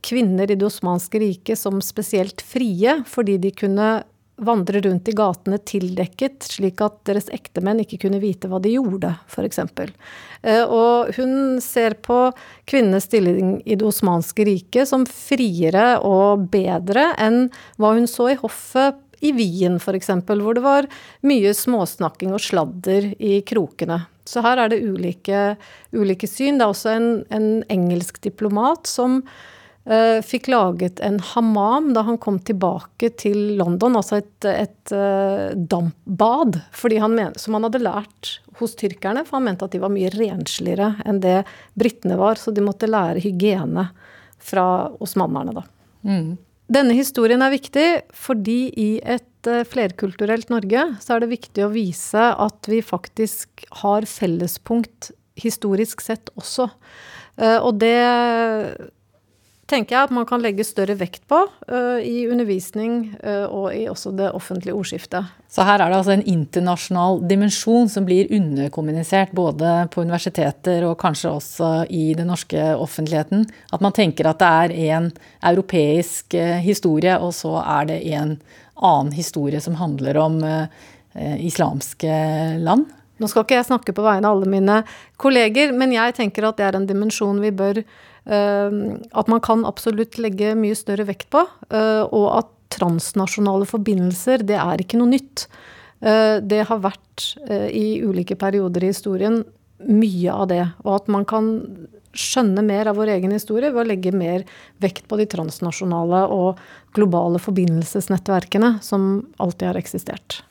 kvinner 0.03 0.49
i 0.51 0.57
det 0.57 0.65
osmanske 0.65 1.21
riket 1.21 1.61
som 1.61 1.77
spesielt 1.85 2.41
frie, 2.43 2.97
fordi 3.07 3.37
de 3.39 3.53
kunne 3.55 3.91
vandre 4.37 4.81
rundt 4.85 5.09
i 5.09 5.15
gatene 5.17 5.57
tildekket, 5.65 6.45
slik 6.51 6.81
at 6.85 6.99
deres 7.09 7.29
ektemenn 7.33 7.81
ikke 7.81 7.99
kunne 8.05 8.21
vite 8.21 8.49
hva 8.49 8.59
de 8.61 8.75
gjorde, 8.75 9.13
f.eks. 9.29 9.63
Eh, 10.43 10.63
og 10.63 11.09
hun 11.17 11.57
ser 11.63 11.97
på 12.05 12.19
kvinnenes 12.69 13.09
stilling 13.09 13.57
i 13.65 13.77
det 13.79 13.87
osmanske 13.87 14.45
riket 14.47 14.89
som 14.89 15.07
friere 15.09 15.97
og 16.05 16.47
bedre 16.53 17.09
enn 17.21 17.47
hva 17.81 17.95
hun 17.97 18.09
så 18.09 18.31
i 18.33 18.39
hoffet 18.39 19.01
i 19.25 19.33
Wien 19.33 19.79
f.eks., 19.81 20.11
hvor 20.29 20.53
det 20.53 20.63
var 20.65 20.87
mye 21.25 21.53
småsnakking 21.57 22.35
og 22.37 22.43
sladder 22.43 23.11
i 23.17 23.39
krokene. 23.47 24.03
Så 24.27 24.43
her 24.45 24.59
er 24.61 24.71
det 24.71 24.83
ulike, 24.83 25.55
ulike 25.95 26.27
syn. 26.29 26.59
Det 26.59 26.65
er 26.65 26.73
også 26.73 26.93
en, 26.93 27.11
en 27.33 27.51
engelsk 27.73 28.19
diplomat 28.25 28.89
som 28.89 29.21
fikk 30.25 30.49
laget 30.51 30.99
en 30.99 31.19
hammam 31.23 31.93
da 31.95 32.01
han 32.03 32.17
kom 32.19 32.39
tilbake 32.43 33.09
til 33.15 33.55
London, 33.59 33.95
altså 33.95 34.19
et, 34.19 34.47
et 34.49 34.91
uh, 34.91 35.53
dampbad, 35.55 36.59
han 36.99 37.15
men, 37.15 37.37
som 37.39 37.55
han 37.55 37.67
hadde 37.67 37.85
lært 37.85 38.33
hos 38.59 38.75
tyrkerne, 38.75 39.23
for 39.23 39.37
han 39.37 39.45
mente 39.47 39.67
at 39.67 39.75
de 39.75 39.79
var 39.79 39.93
mye 39.93 40.11
rensligere 40.11 40.95
enn 41.07 41.21
det 41.23 41.37
britene 41.79 42.17
var, 42.19 42.35
så 42.41 42.51
de 42.51 42.65
måtte 42.65 42.89
lære 42.89 43.23
hygiene 43.23 43.87
fra 44.43 44.65
osmanerne, 45.03 45.55
da. 45.61 45.63
Mm. 46.07 46.35
Denne 46.67 46.97
historien 46.97 47.39
er 47.45 47.53
viktig 47.53 47.85
fordi 48.15 48.57
i 48.75 48.89
et 48.99 49.47
uh, 49.47 49.63
flerkulturelt 49.63 50.51
Norge 50.51 50.83
så 50.99 51.15
er 51.15 51.23
det 51.23 51.31
viktig 51.31 51.63
å 51.63 51.71
vise 51.71 52.27
at 52.35 52.67
vi 52.67 52.81
faktisk 52.83 53.63
har 53.85 54.09
fellespunkt 54.09 55.13
historisk 55.37 56.01
sett 56.01 56.31
også. 56.35 56.65
og 57.37 57.75
det 57.77 57.93
tenker 59.67 59.95
jeg 59.95 60.07
at 60.07 60.13
man 60.15 60.25
kan 60.27 60.41
legge 60.43 60.65
større 60.65 60.95
vekt 60.99 61.25
på 61.29 61.39
uh, 61.43 61.99
i 61.99 62.25
undervisning 62.31 63.11
uh, 63.19 63.45
og 63.51 63.67
i 63.75 63.83
også 63.91 64.13
det 64.15 64.29
offentlige 64.35 64.75
ordskiftet. 64.75 65.27
Så 65.51 65.65
her 65.67 65.81
er 65.81 65.91
det 65.91 65.99
altså 65.99 66.15
en 66.15 66.25
internasjonal 66.27 67.21
dimensjon 67.27 67.91
som 67.91 68.07
blir 68.07 68.31
underkommunisert 68.35 69.33
både 69.35 69.87
på 69.91 70.03
universiteter 70.07 70.85
og 70.87 70.97
kanskje 71.01 71.33
også 71.33 71.71
i 71.91 72.11
den 72.17 72.31
norske 72.31 72.69
offentligheten. 72.75 73.47
At 73.75 73.83
man 73.83 73.95
tenker 73.95 74.29
at 74.31 74.41
det 74.43 74.51
er 74.63 74.97
en 74.97 75.11
europeisk 75.51 76.37
uh, 76.39 76.59
historie, 76.63 77.17
og 77.19 77.35
så 77.35 77.57
er 77.63 77.91
det 77.91 78.01
en 78.15 78.37
annen 78.77 79.15
historie 79.17 79.59
som 79.63 79.79
handler 79.79 80.19
om 80.21 80.35
islamske 81.17 82.17
land. 82.61 82.83
Nå 83.17 83.25
skal 83.25 83.41
ikke 83.41 83.55
jeg 83.55 83.65
snakke 83.65 83.95
på 83.97 84.03
vegne 84.05 84.29
av 84.29 84.35
alle 84.35 84.51
mine 84.51 84.75
kolleger, 85.17 85.71
men 85.73 85.95
jeg 85.95 86.13
tenker 86.13 86.45
at 86.45 86.59
det 86.59 86.67
er 86.67 86.77
en 86.77 86.85
dimensjon 86.85 87.39
vi 87.41 87.49
bør 87.57 87.81
Eh, 87.81 88.16
at 88.27 89.31
man 89.31 89.41
kan 89.43 89.65
absolutt 89.65 90.17
legge 90.19 90.51
mye 90.59 90.75
større 90.75 91.07
vekt 91.07 91.29
på. 91.33 91.45
Eh, 91.71 92.03
og 92.03 92.27
at 92.41 92.53
transnasjonale 92.75 93.67
forbindelser, 93.69 94.43
det 94.43 94.57
er 94.59 94.83
ikke 94.83 94.99
noe 94.99 95.13
nytt. 95.13 95.47
Eh, 96.03 96.37
det 96.43 96.65
har 96.69 96.83
vært 96.83 97.03
i 97.73 98.03
ulike 98.05 98.35
perioder 98.37 98.83
i 98.85 98.91
historien 98.91 99.39
mye 99.87 100.33
av 100.33 100.49
det. 100.51 100.63
Og 100.85 100.91
at 100.99 101.07
man 101.09 101.25
kan 101.25 101.47
skjønne 102.17 102.63
mer 102.65 102.89
av 102.89 102.97
vår 102.97 103.13
egen 103.17 103.33
historie 103.35 103.71
ved 103.71 103.83
å 103.83 103.87
legge 103.91 104.13
mer 104.15 104.45
vekt 104.81 105.07
på 105.09 105.19
de 105.19 105.27
transnasjonale 105.29 106.25
og 106.33 106.61
globale 106.97 107.41
forbindelsesnettverkene 107.41 108.77
som 108.85 109.27
alltid 109.37 109.71
har 109.71 109.81
eksistert. 109.81 110.41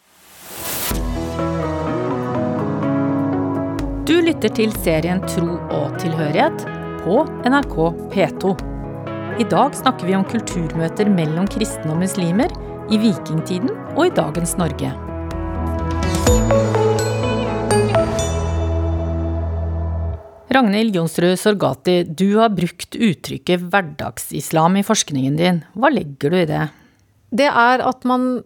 Du 4.06 4.20
lytter 4.22 4.52
til 4.54 4.70
serien 4.84 5.22
Tro 5.26 5.56
og 5.74 5.98
tilhørighet 6.02 6.75
på 7.06 7.20
NRK 7.44 7.74
P2. 8.12 8.52
I 9.40 9.44
dag 9.50 9.74
snakker 9.78 10.08
vi 10.08 10.14
om 10.18 10.24
kulturmøter 10.26 11.06
mellom 11.06 11.44
kristne 11.46 11.92
og 11.94 12.00
muslimer 12.00 12.50
i 12.90 12.98
vikingtiden 12.98 13.70
og 13.92 14.08
i 14.08 14.14
dagens 14.16 14.56
Norge. 14.58 14.90
Ragnhild 20.56 20.98
Jonsrud 20.98 21.38
Sorgati, 21.38 22.00
du 22.10 22.40
har 22.40 22.50
brukt 22.58 22.98
uttrykket 22.98 23.68
hverdagsislam 23.70 24.80
i 24.80 24.84
forskningen 24.90 25.38
din. 25.38 25.62
Hva 25.78 25.94
legger 25.94 26.34
du 26.34 26.40
i 26.40 26.50
det? 26.50 26.64
Det 27.30 27.46
er 27.46 27.86
at 27.86 28.02
man 28.02 28.40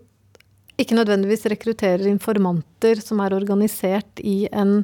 ikke 0.80 0.96
nødvendigvis 0.96 1.48
rekrutterer 1.52 2.08
informanter 2.12 3.00
som 3.00 3.20
er 3.24 3.36
organisert 3.36 4.20
i 4.20 4.42
en 4.52 4.82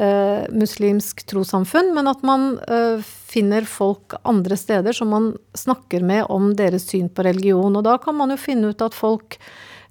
uh, 0.00 0.46
muslimsk 0.56 1.24
trossamfunn, 1.28 1.92
men 1.94 2.08
at 2.10 2.22
man 2.26 2.54
eh, 2.68 3.02
finner 3.30 3.66
folk 3.68 4.16
andre 4.26 4.56
steder 4.58 4.96
som 4.96 5.12
man 5.12 5.30
snakker 5.56 6.02
med 6.06 6.26
om 6.32 6.52
deres 6.58 6.88
syn 6.90 7.10
på 7.12 7.24
religion. 7.26 7.76
Og 7.76 7.84
da 7.86 7.96
kan 8.02 8.16
man 8.18 8.32
jo 8.32 8.40
finne 8.40 8.72
ut 8.72 8.84
at 8.84 8.96
folk, 8.96 9.38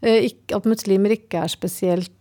eh, 0.01 0.31
ikke, 0.31 0.57
at 0.57 0.69
muslimer 0.69 1.15
ikke 1.15 1.45
er 1.45 1.53
spesielt 1.53 2.13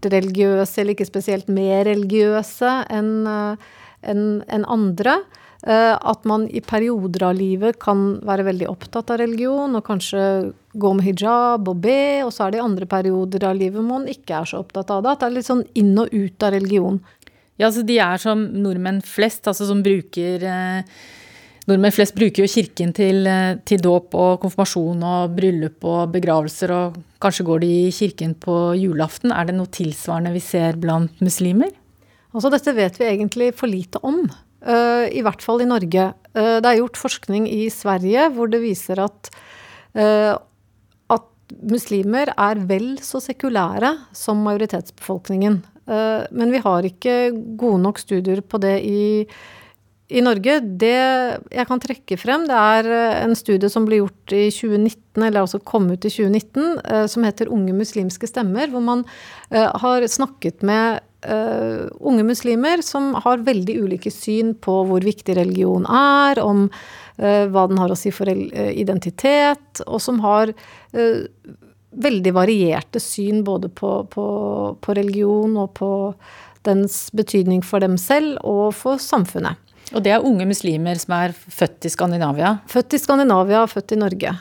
religiøse, 0.00 0.80
eller 0.80 0.94
ikke 0.94 1.10
spesielt 1.10 1.50
mer 1.52 1.84
religiøse 1.88 2.70
enn 2.88 3.12
en, 3.28 4.22
en 4.48 4.64
andre. 4.64 5.18
At 5.60 6.24
man 6.24 6.46
i 6.48 6.62
perioder 6.64 7.26
av 7.28 7.34
livet 7.36 7.76
kan 7.84 8.14
være 8.24 8.46
veldig 8.46 8.70
opptatt 8.70 9.10
av 9.12 9.18
religion 9.20 9.76
og 9.76 9.84
kanskje 9.84 10.22
gå 10.72 10.92
med 10.96 11.04
hijab 11.04 11.68
og 11.68 11.82
be, 11.84 12.22
og 12.24 12.32
så 12.32 12.46
er 12.46 12.54
det 12.54 12.60
i 12.60 12.64
andre 12.64 12.86
perioder 12.88 13.44
av 13.48 13.58
livet 13.58 13.84
man 13.84 14.06
ikke 14.10 14.38
er 14.38 14.48
så 14.48 14.62
opptatt 14.62 14.90
av 14.94 15.02
det. 15.02 15.12
At 15.12 15.20
det 15.20 15.28
er 15.28 15.36
litt 15.36 15.48
sånn 15.48 15.64
inn 15.76 15.92
og 15.98 16.14
ut 16.14 16.46
av 16.46 16.54
religion. 16.54 17.00
Ja, 17.60 17.68
altså 17.68 17.84
de 17.84 17.98
er 18.00 18.20
som 18.20 18.42
nordmenn 18.56 19.02
flest, 19.04 19.44
altså 19.50 19.66
som 19.68 19.82
bruker 19.84 20.46
eh, 20.48 21.00
Nordmenn 21.68 21.92
flest 21.92 22.16
bruker 22.16 22.42
jo 22.42 22.50
kirken 22.50 22.94
til, 22.96 23.26
eh, 23.28 23.58
til 23.68 23.82
dåp 23.84 24.16
og 24.16 24.40
konfirmasjon 24.42 25.04
og 25.06 25.34
bryllup 25.36 25.84
og 25.86 26.14
begravelser, 26.14 26.72
og 26.72 26.96
kanskje 27.22 27.46
går 27.46 27.60
de 27.62 27.70
i 27.84 27.92
kirken 27.94 28.32
på 28.40 28.56
julaften. 28.80 29.30
Er 29.30 29.46
det 29.46 29.58
noe 29.58 29.70
tilsvarende 29.70 30.32
vi 30.34 30.42
ser 30.42 30.80
blant 30.80 31.20
muslimer? 31.22 31.70
Altså 32.32 32.50
dette 32.50 32.74
vet 32.74 32.96
vi 32.98 33.10
egentlig 33.10 33.52
for 33.58 33.70
lite 33.70 34.00
om. 34.06 34.24
Uh, 34.60 35.06
I 35.12 35.22
hvert 35.24 35.44
fall 35.44 35.62
i 35.62 35.68
Norge. 35.68 36.10
Uh, 36.32 36.58
det 36.62 36.68
er 36.68 36.80
gjort 36.80 36.98
forskning 37.00 37.46
i 37.50 37.68
Sverige 37.72 38.26
hvor 38.34 38.50
det 38.50 38.60
viser 38.64 39.00
at, 39.02 39.30
uh, 39.98 40.34
muslimer 41.66 42.30
er 42.38 42.60
vel 42.68 42.92
så 43.02 43.20
sekulære 43.22 43.92
som 44.16 44.42
majoritetsbefolkningen. 44.46 45.60
Eh, 45.88 46.26
men 46.30 46.52
vi 46.52 46.60
har 46.62 46.86
ikke 46.86 47.16
gode 47.58 47.82
nok 47.84 48.00
studier 48.00 48.42
på 48.44 48.60
det 48.62 48.76
i, 48.86 49.26
i 50.10 50.22
Norge. 50.24 50.58
Det 50.60 50.94
jeg 51.54 51.68
kan 51.68 51.82
trekke 51.82 52.18
frem, 52.20 52.46
det 52.50 52.56
er 52.56 52.90
eh, 52.94 53.20
en 53.24 53.36
studie 53.38 53.70
som 53.72 53.86
ble 53.88 54.02
gjort 54.02 54.36
i 54.36 54.46
2019, 54.54 55.24
eller 55.24 55.42
altså 55.42 55.62
kom 55.64 55.90
ut 55.90 56.04
i 56.04 56.12
2019, 56.12 56.80
eh, 56.84 57.04
som 57.10 57.26
heter 57.26 57.52
Unge 57.52 57.76
muslimske 57.76 58.30
stemmer, 58.30 58.70
hvor 58.72 58.84
man 58.84 59.06
har 59.50 60.04
snakket 60.06 60.62
med 60.62 61.00
unge 62.06 62.22
muslimer 62.24 62.80
som 62.86 63.10
har 63.18 63.42
veldig 63.44 63.74
ulike 63.82 64.12
syn 64.14 64.54
på 64.62 64.76
hvor 64.88 65.02
viktig 65.04 65.34
religion 65.36 65.82
er, 65.84 66.38
om 66.40 66.62
hva 67.18 67.64
den 67.68 67.80
har 67.82 67.92
å 67.92 67.98
si 67.98 68.12
for 68.14 68.30
identitet, 68.30 69.82
og 69.84 69.98
som 70.00 70.22
har 70.24 70.54
veldig 71.90 72.32
varierte 72.34 73.00
syn 73.02 73.42
både 73.46 73.70
på, 73.72 73.94
på, 74.10 74.26
på, 74.80 74.94
religion 74.94 75.56
og 75.58 75.72
på 75.78 75.90
dens 76.66 77.08
betydning 77.16 77.64
for 77.66 77.82
dem 77.82 77.96
selv 77.98 78.38
og 78.46 78.74
for 78.76 79.00
samfunnet. 79.02 79.58
Og 79.90 80.04
det 80.04 80.12
er 80.14 80.26
unge 80.26 80.46
muslimer 80.46 80.98
som 81.02 81.16
er 81.16 81.34
født 81.34 81.88
i 81.88 81.90
Skandinavia? 81.90 82.58
Født 82.70 82.94
i 82.94 83.00
Skandinavia, 83.02 83.64
født 83.66 83.96
i 83.96 83.98
Norge. 83.98 84.36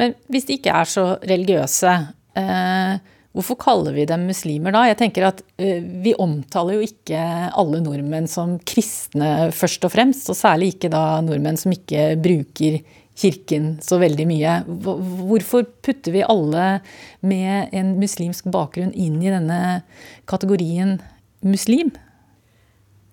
Men 0.00 0.14
hvis 0.32 0.48
de 0.48 0.56
ikke 0.56 0.72
er 0.72 0.88
så 0.88 1.04
religiøse, 1.20 1.92
eh, 2.38 2.96
hvorfor 3.36 3.58
kaller 3.60 3.96
vi 3.96 4.06
dem 4.08 4.24
muslimer 4.28 4.72
da? 4.72 4.86
Jeg 4.88 4.98
tenker 5.02 5.28
at 5.28 5.42
eh, 5.60 5.84
Vi 5.84 6.14
omtaler 6.16 6.78
jo 6.78 6.86
ikke 6.86 7.20
alle 7.52 7.82
nordmenn 7.84 8.28
som 8.30 8.56
kristne 8.64 9.50
først 9.52 9.84
og 9.84 9.92
fremst, 9.92 10.30
og 10.32 10.38
særlig 10.38 10.74
ikke 10.74 10.92
da 10.92 11.20
nordmenn 11.24 11.60
som 11.60 11.74
ikke 11.76 12.14
bruker 12.22 12.80
kirken 13.16 13.76
så 13.84 13.98
veldig 14.00 14.26
mye. 14.28 14.56
Hvorfor 14.66 15.66
putter 15.84 16.14
vi 16.14 16.24
alle 16.26 16.80
med 17.24 17.74
en 17.76 17.94
muslimsk 18.00 18.48
bakgrunn 18.52 18.92
inn 18.92 19.20
i 19.24 19.32
denne 19.32 19.60
kategorien 20.28 20.98
muslim? 21.46 21.94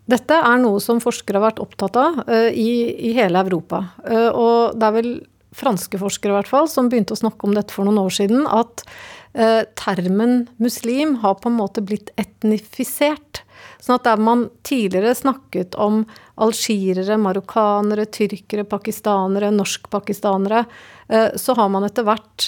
Dette 0.10 0.36
er 0.36 0.60
noe 0.60 0.81
som 0.83 1.00
forskere 1.03 1.39
har 1.39 1.48
vært 1.48 1.62
opptatt 1.63 1.98
av 2.00 2.24
uh, 2.27 2.50
i, 2.51 2.91
i, 2.91 3.13
hele 3.15 3.39
Europa. 3.45 3.86
Uh, 4.03 4.29
og 4.29 4.75
det 4.75 4.89
er 4.89 4.98
vel 4.98 5.13
franske 5.55 6.00
forskere 6.01 6.33
i 6.33 6.38
hvert 6.41 6.50
fall 6.50 6.67
som 6.67 6.89
begynte 6.91 7.15
å 7.15 7.22
snakke 7.22 7.48
om 7.48 7.53
dette 7.55 7.72
for 7.75 7.88
noen 7.88 8.01
år 8.01 8.12
siden, 8.12 8.43
at 8.50 8.83
uh, 9.38 9.63
termen 9.79 10.50
muslim 10.60 11.22
har 11.24 11.38
på 11.39 11.51
en 11.51 11.60
måte 11.62 11.86
blitt 11.86 12.12
etnifisert. 12.19 13.45
Sånn 13.83 13.97
at 13.97 14.07
der 14.07 14.21
man 14.23 14.45
tidligere 14.63 15.11
snakket 15.17 15.75
om 15.75 16.05
algirere, 16.43 17.17
marokkanere, 17.19 18.07
tyrkere, 18.15 18.63
pakistanere, 18.63 19.51
norskpakistanere, 19.51 20.63
så 21.35 21.53
har 21.59 21.67
man 21.69 21.83
etter 21.83 22.05
hvert 22.07 22.45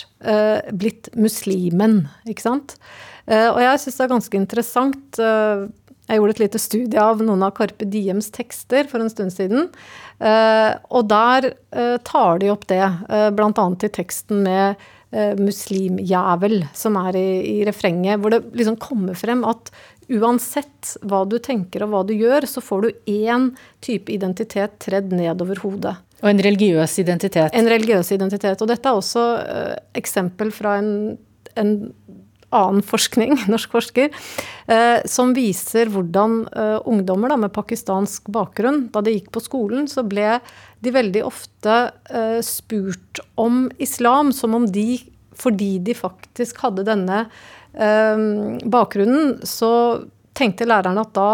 blitt 0.71 1.09
muslimen, 1.19 2.05
ikke 2.23 2.45
sant. 2.45 2.77
Og 3.27 3.59
jeg 3.59 3.81
syns 3.83 3.99
det 3.99 4.05
er 4.05 4.13
ganske 4.13 4.39
interessant 4.39 5.19
jeg 6.05 6.19
gjorde 6.19 6.35
et 6.35 6.41
lite 6.43 6.61
studie 6.61 7.01
av 7.01 7.21
noen 7.25 7.43
av 7.45 7.53
Carpe 7.57 7.85
Diems 7.89 8.27
tekster 8.33 8.85
for 8.89 9.01
en 9.01 9.09
stund 9.09 9.33
siden. 9.33 9.71
Eh, 10.21 10.71
og 10.93 11.07
der 11.09 11.49
eh, 11.49 11.95
tar 12.05 12.41
de 12.43 12.51
opp 12.53 12.67
det, 12.69 12.83
eh, 12.83 13.29
bl.a. 13.33 13.49
i 13.55 13.95
teksten 14.01 14.45
med 14.45 14.91
muslimjævel, 15.15 16.65
som 16.75 16.97
er 16.99 17.15
i, 17.15 17.27
i 17.47 17.59
refrenget, 17.63 18.19
hvor 18.19 18.33
det 18.33 18.41
liksom 18.57 18.75
kommer 18.83 19.15
frem 19.15 19.45
at 19.47 19.69
uansett 20.11 20.95
hva 21.05 21.23
du 21.29 21.37
tenker 21.43 21.85
og 21.85 21.93
hva 21.93 22.01
du 22.07 22.13
gjør, 22.15 22.45
så 22.49 22.63
får 22.63 22.85
du 22.85 23.11
én 23.11 23.51
type 23.85 24.11
identitet 24.13 24.77
tredd 24.83 25.13
nedover 25.15 25.61
hodet. 25.63 25.95
Og 26.23 26.31
en 26.31 26.41
religiøs 26.41 26.99
identitet. 27.01 27.53
En 27.53 27.69
religiøs 27.69 28.11
identitet. 28.15 28.61
Og 28.61 28.69
dette 28.71 28.89
er 28.89 28.99
også 28.99 29.23
uh, 29.41 29.73
eksempel 29.97 30.53
fra 30.55 30.77
en, 30.79 30.93
en 31.59 31.73
annen 32.55 32.85
forskning, 32.85 33.35
norsk 33.51 33.73
forsker, 33.75 34.13
uh, 34.69 35.01
som 35.09 35.35
viser 35.37 35.91
hvordan 35.93 36.45
uh, 36.49 36.79
ungdommer 36.87 37.33
da, 37.33 37.39
med 37.41 37.53
pakistansk 37.55 38.31
bakgrunn, 38.33 38.87
da 38.95 39.03
de 39.05 39.17
gikk 39.17 39.33
på 39.35 39.43
skolen, 39.43 39.89
så 39.91 40.05
ble 40.07 40.39
de 40.85 40.93
veldig 40.93 41.25
ofte 41.25 41.75
spurt 42.45 43.17
om 43.41 43.63
islam 43.81 44.29
som 44.35 44.53
om 44.53 44.67
de, 44.69 44.99
fordi 45.33 45.79
de 45.81 45.95
faktisk 45.97 46.59
hadde 46.61 46.85
denne 46.85 47.23
bakgrunnen, 47.75 49.33
så 49.43 49.71
tenkte 50.37 50.67
læreren 50.67 51.01
at 51.01 51.11
da 51.15 51.29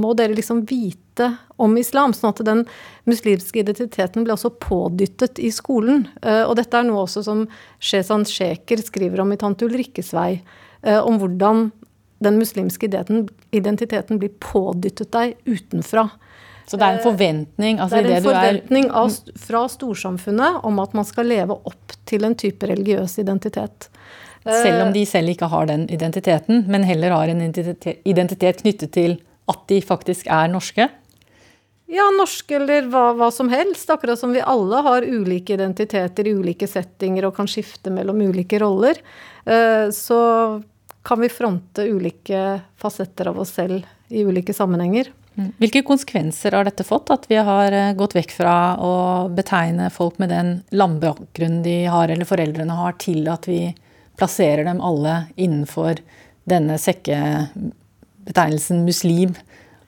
må 0.00 0.14
dere 0.16 0.32
liksom 0.32 0.62
vite 0.64 1.26
om 1.60 1.74
islam, 1.76 2.14
sånn 2.16 2.32
at 2.32 2.40
den 2.48 2.62
muslimske 3.04 3.60
identiteten 3.60 4.24
ble 4.24 4.32
også 4.32 4.54
pådyttet 4.62 5.36
i 5.36 5.50
skolen. 5.52 6.06
Og 6.24 6.54
dette 6.56 6.78
er 6.78 6.86
noe 6.88 7.02
også 7.04 7.24
som 7.26 7.44
Shezan 7.76 8.24
Sheker 8.24 8.80
skriver 8.80 9.20
om 9.20 9.34
i 9.34 9.38
Tante 9.40 9.68
Ulrikkes 9.68 10.14
vei. 10.16 10.40
Eh, 10.82 11.06
om 11.06 11.18
hvordan 11.18 11.70
den 12.18 12.38
muslimske 12.38 12.86
identiteten 13.50 14.18
blir 14.18 14.30
pådyttet 14.42 15.10
deg 15.14 15.34
utenfra. 15.44 16.08
Så 16.66 16.78
det 16.78 16.86
er 16.86 16.98
en 16.98 17.04
forventning? 17.04 17.80
Altså 17.82 17.98
det 18.02 18.12
er 18.12 18.20
en 18.20 18.26
forventning 18.26 18.90
av, 18.94 19.10
fra 19.42 19.64
storsamfunnet 19.70 20.62
om 20.66 20.78
at 20.82 20.94
man 20.94 21.06
skal 21.06 21.26
leve 21.30 21.56
opp 21.58 21.96
til 22.06 22.26
en 22.26 22.36
type 22.38 22.66
religiøs 22.70 23.18
identitet. 23.22 23.88
Selv 24.42 24.86
om 24.86 24.92
de 24.94 25.04
selv 25.06 25.30
ikke 25.30 25.48
har 25.52 25.68
den 25.70 25.84
identiteten, 25.92 26.64
men 26.70 26.82
heller 26.86 27.14
har 27.14 27.30
en 27.30 27.44
identitet 27.44 28.62
knyttet 28.64 28.92
til 28.96 29.20
at 29.50 29.62
de 29.70 29.78
faktisk 29.84 30.26
er 30.30 30.50
norske? 30.50 30.88
Ja, 31.92 32.06
norske 32.16 32.56
eller 32.56 32.86
hva, 32.88 33.10
hva, 33.18 33.28
som 33.34 33.50
helst. 33.52 33.90
Akkurat 33.92 34.18
som 34.18 34.32
vi 34.32 34.40
alle 34.40 34.80
har 34.86 35.04
ulike 35.04 35.54
identiteter 35.58 36.26
i 36.28 36.32
ulike 36.32 36.66
settinger 36.70 37.28
og 37.28 37.36
kan 37.36 37.50
skifte 37.50 37.92
mellom 37.92 38.22
ulike 38.24 38.60
roller. 38.62 38.96
Eh, 39.44 39.90
så 39.92 40.20
kan 41.04 41.20
vi 41.20 41.28
fronte 41.28 41.84
ulike 41.90 42.62
fasetter 42.80 43.28
av 43.28 43.42
oss 43.42 43.52
selv 43.58 43.84
i 44.08 44.24
ulike 44.24 44.54
sammenhenger. 44.56 45.10
Mm. 45.34 45.50
Hvilke 45.60 45.82
konsekvenser 45.84 46.56
har 46.56 46.64
dette 46.68 46.84
fått, 46.84 47.10
at 47.12 47.28
vi 47.28 47.36
har 47.40 47.72
eh, 47.72 47.92
gått 47.96 48.16
vekk 48.16 48.34
fra 48.36 48.56
å 48.80 48.94
betegne 49.32 49.90
folk 49.92 50.16
med 50.22 50.32
den 50.32 50.52
landbakgrunnen 50.72 51.60
de 51.64 51.78
har, 51.92 52.08
eller 52.08 52.28
foreldrene 52.28 52.76
har, 52.76 52.96
til 53.00 53.28
at 53.32 53.48
vi 53.48 53.66
plasserer 54.20 54.64
dem 54.68 54.80
alle 54.84 55.14
innenfor 55.36 55.94
denne 56.48 56.78
sekkebetegnelsen 56.80 58.84
muslim, 58.86 59.34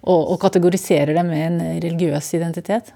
og, 0.05 0.35
og 0.35 0.41
kategoriserer 0.43 1.15
dem 1.17 1.31
med 1.33 1.47
en 1.47 1.61
religiøs 1.83 2.35
identitet? 2.37 2.93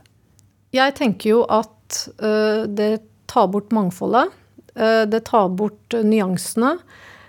Jeg 0.77 0.93
tenker 0.99 1.31
jo 1.31 1.39
at 1.49 2.03
uh, 2.21 2.67
det 2.69 3.01
tar 3.31 3.49
bort 3.53 3.73
mangfoldet. 3.75 4.29
Uh, 4.77 5.05
det 5.09 5.23
tar 5.31 5.49
bort 5.57 5.95
nyansene. 6.05 6.77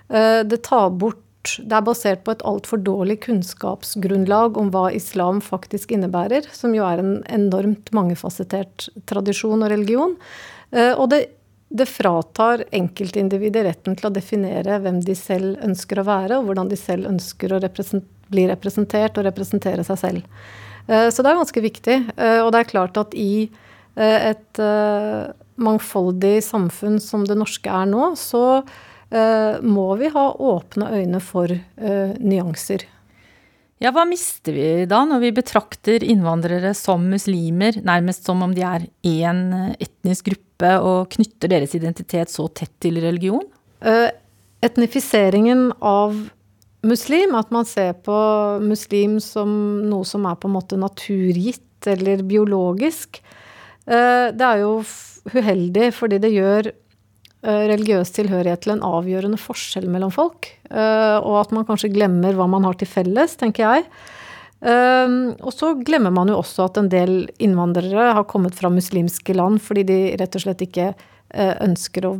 Eh, 0.09 0.41
det 0.41 0.63
tar 0.65 0.89
bort 0.97 1.21
det 1.61 1.71
er 1.71 1.83
basert 1.85 2.23
på 2.25 2.33
et 2.33 2.41
altfor 2.49 2.81
dårlig 2.83 3.19
kunnskapsgrunnlag 3.23 4.57
om 4.59 4.71
hva 4.73 4.89
islam 4.91 5.39
faktisk 5.41 5.93
innebærer, 5.95 6.43
som 6.51 6.73
jo 6.75 6.83
er 6.83 6.99
en 6.99 7.23
enormt 7.31 7.93
mangefasettert 7.95 8.89
tradisjon 9.09 9.63
og 9.63 9.71
religion. 9.71 10.17
Og 10.73 11.05
det, 11.13 11.21
det 11.69 11.85
fratar 11.89 12.63
enkeltindividet 12.73 13.65
retten 13.67 13.97
til 13.97 14.09
å 14.09 14.13
definere 14.13 14.79
hvem 14.81 14.99
de 15.05 15.15
selv 15.17 15.61
ønsker 15.65 16.01
å 16.01 16.07
være, 16.07 16.39
og 16.39 16.49
hvordan 16.49 16.71
de 16.71 16.79
selv 16.79 17.09
ønsker 17.11 17.53
å 17.53 17.61
bli 18.29 18.47
representert 18.49 19.17
og 19.17 19.27
representere 19.29 19.85
seg 19.85 20.01
selv. 20.01 20.43
Eh, 20.89 21.07
så 21.13 21.21
det 21.21 21.31
er 21.31 21.41
ganske 21.41 21.65
viktig. 21.65 21.97
Og 22.43 22.51
det 22.53 22.61
er 22.61 22.71
klart 22.73 22.97
at 23.01 23.17
i 23.17 23.49
et 23.99 24.59
mangfoldig 25.59 26.37
samfunn 26.45 27.01
som 27.03 27.25
det 27.27 27.35
norske 27.35 27.73
er 27.73 27.89
nå, 27.89 28.13
så 28.15 28.61
Eh, 29.09 29.61
må 29.61 29.95
vi 29.95 30.09
ha 30.13 30.25
åpne 30.33 30.91
øyne 30.93 31.19
for 31.23 31.49
eh, 31.49 32.11
nyanser. 32.21 32.85
Ja, 33.79 33.93
hva 33.95 34.03
mister 34.07 34.55
vi 34.55 34.85
da, 34.91 35.05
når 35.07 35.21
vi 35.23 35.35
betrakter 35.37 36.03
innvandrere 36.03 36.73
som 36.75 37.05
muslimer, 37.07 37.77
nærmest 37.87 38.27
som 38.27 38.43
om 38.43 38.51
de 38.55 38.65
er 38.67 38.87
én 39.07 39.45
etnisk 39.79 40.27
gruppe, 40.31 40.73
og 40.83 41.07
knytter 41.15 41.53
deres 41.53 41.75
identitet 41.77 42.31
så 42.33 42.49
tett 42.51 42.73
til 42.83 42.99
religion? 42.99 43.45
Eh, 43.79 44.09
etnifiseringen 44.67 45.69
av 45.79 46.17
muslim, 46.83 47.37
at 47.39 47.55
man 47.55 47.67
ser 47.67 47.95
på 48.03 48.17
muslim 48.63 49.15
som 49.23 49.49
noe 49.87 50.07
som 50.07 50.27
er 50.27 50.35
på 50.39 50.51
en 50.51 50.57
måte 50.57 50.79
naturgitt 50.79 51.87
eller 51.87 52.23
biologisk, 52.27 53.21
det 53.89 54.45
er 54.45 54.59
jo 54.61 54.83
uheldig, 55.33 55.87
fordi 55.97 56.19
det 56.21 56.29
gjør 56.29 56.67
Eh, 56.69 56.88
religiøs 57.47 58.11
tilhørighet 58.15 58.65
til 58.65 58.73
en 58.75 58.83
avgjørende 58.83 59.39
forskjell 59.39 59.87
mellom 59.91 60.11
folk. 60.11 60.49
Eh, 60.69 61.17
og 61.19 61.37
at 61.41 61.53
man 61.55 61.67
kanskje 61.67 61.91
glemmer 61.93 62.35
hva 62.35 62.49
man 62.51 62.65
har 62.67 62.75
til 62.79 62.89
felles, 62.91 63.37
tenker 63.39 63.63
jeg. 63.65 63.85
Eh, 64.59 65.13
og 65.39 65.53
så 65.55 65.71
glemmer 65.87 66.11
man 66.15 66.31
jo 66.31 66.39
også 66.41 66.67
at 66.67 66.81
en 66.81 66.91
del 66.91 67.21
innvandrere 67.39 68.11
har 68.17 68.27
kommet 68.27 68.57
fra 68.59 68.71
muslimske 68.73 69.35
land 69.37 69.61
fordi 69.63 69.85
de 69.87 69.99
rett 70.19 70.35
og 70.35 70.45
slett 70.45 70.65
ikke 70.65 70.91
ønsker 71.29 72.07
å 72.09 72.15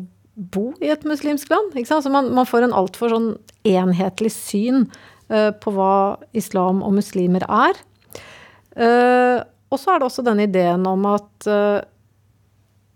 bo 0.54 0.68
i 0.86 0.92
et 0.94 1.02
muslimsk 1.10 1.50
land. 1.50 1.74
Så 1.90 2.12
man, 2.14 2.28
man, 2.38 2.46
får 2.46 2.68
en 2.68 2.76
altfor 2.78 3.10
sånn 3.10 3.32
enhetlig 3.66 4.30
syn 4.30 4.84
på 5.26 5.74
hva 5.74 6.20
islam 6.38 6.84
og 6.86 6.94
muslimer 6.94 7.42
er. 7.50 7.80
Og 8.78 9.82
så 9.82 9.96
er 9.96 9.98
det 9.98 10.06
også 10.06 10.28
denne 10.28 10.46
ideen 10.46 10.86
om 10.86 11.10
at 11.10 11.50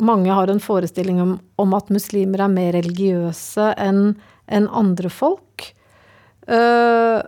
mange 0.05 0.33
har 0.33 0.51
en 0.51 0.61
forestilling 0.63 1.21
om, 1.23 1.37
om, 1.61 1.75
at 1.77 1.91
muslimer 1.93 2.43
er 2.43 2.51
mer 2.51 2.73
religiøse 2.75 3.73
enn 3.81 4.13
en 4.51 4.67
andre 4.75 5.11
folk. 5.13 5.69
Uh, 6.47 7.23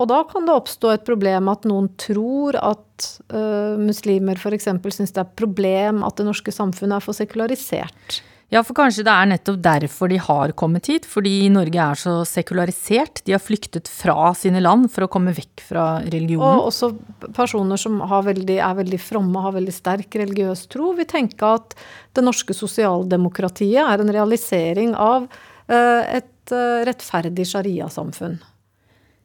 og 0.00 0.08
da 0.10 0.22
kan 0.26 0.46
det 0.46 0.54
oppstå 0.54 0.90
et 0.94 1.04
problem 1.06 1.50
at 1.52 1.66
noen 1.68 1.90
tror 2.00 2.56
at 2.58 3.08
uh, 3.32 3.76
muslimer 3.78 4.40
f.eks. 4.40 4.66
syns 4.66 5.12
det 5.14 5.20
er 5.20 5.26
et 5.28 5.36
problem 5.38 6.02
at 6.06 6.16
det 6.18 6.26
norske 6.26 6.54
samfunnet 6.54 6.98
er 6.98 7.04
for 7.04 7.16
sekularisert. 7.16 8.22
Ja, 8.54 8.60
for 8.62 8.76
kanskje 8.78 9.02
det 9.02 9.10
er 9.10 9.26
nettopp 9.26 9.56
derfor 9.64 10.10
de 10.12 10.20
har 10.22 10.52
kommet 10.54 10.86
hit, 10.86 11.08
fordi 11.10 11.48
Norge 11.50 11.80
er 11.82 11.98
så 11.98 12.12
sekularisert. 12.28 13.24
De 13.26 13.34
har 13.34 13.42
flyktet 13.42 13.90
fra 13.90 14.28
sine 14.38 14.62
land 14.62 14.86
for 14.94 15.08
å 15.08 15.10
komme 15.10 15.34
vekk 15.34 15.64
fra 15.72 15.86
religionen. 16.04 16.60
Og 16.60 16.68
også 16.68 16.92
personer 17.34 17.80
som 17.80 17.98
veldig, 17.98 18.60
er 18.62 18.78
veldig 18.78 19.00
fromme, 19.02 19.42
har 19.42 19.56
veldig 19.56 19.74
sterk 19.74 20.14
religiøs 20.22 20.68
tro, 20.70 20.92
vil 20.94 21.10
tenke 21.10 21.50
at 21.58 21.74
det 22.14 22.22
norske 22.22 22.54
sosialdemokratiet 22.54 23.82
er 23.82 24.04
en 24.04 24.14
realisering 24.20 24.94
av 24.94 25.26
eh, 25.66 26.20
et 26.20 26.54
eh, 26.54 26.84
rettferdig 26.86 27.48
sharia-samfunn. 27.50 28.38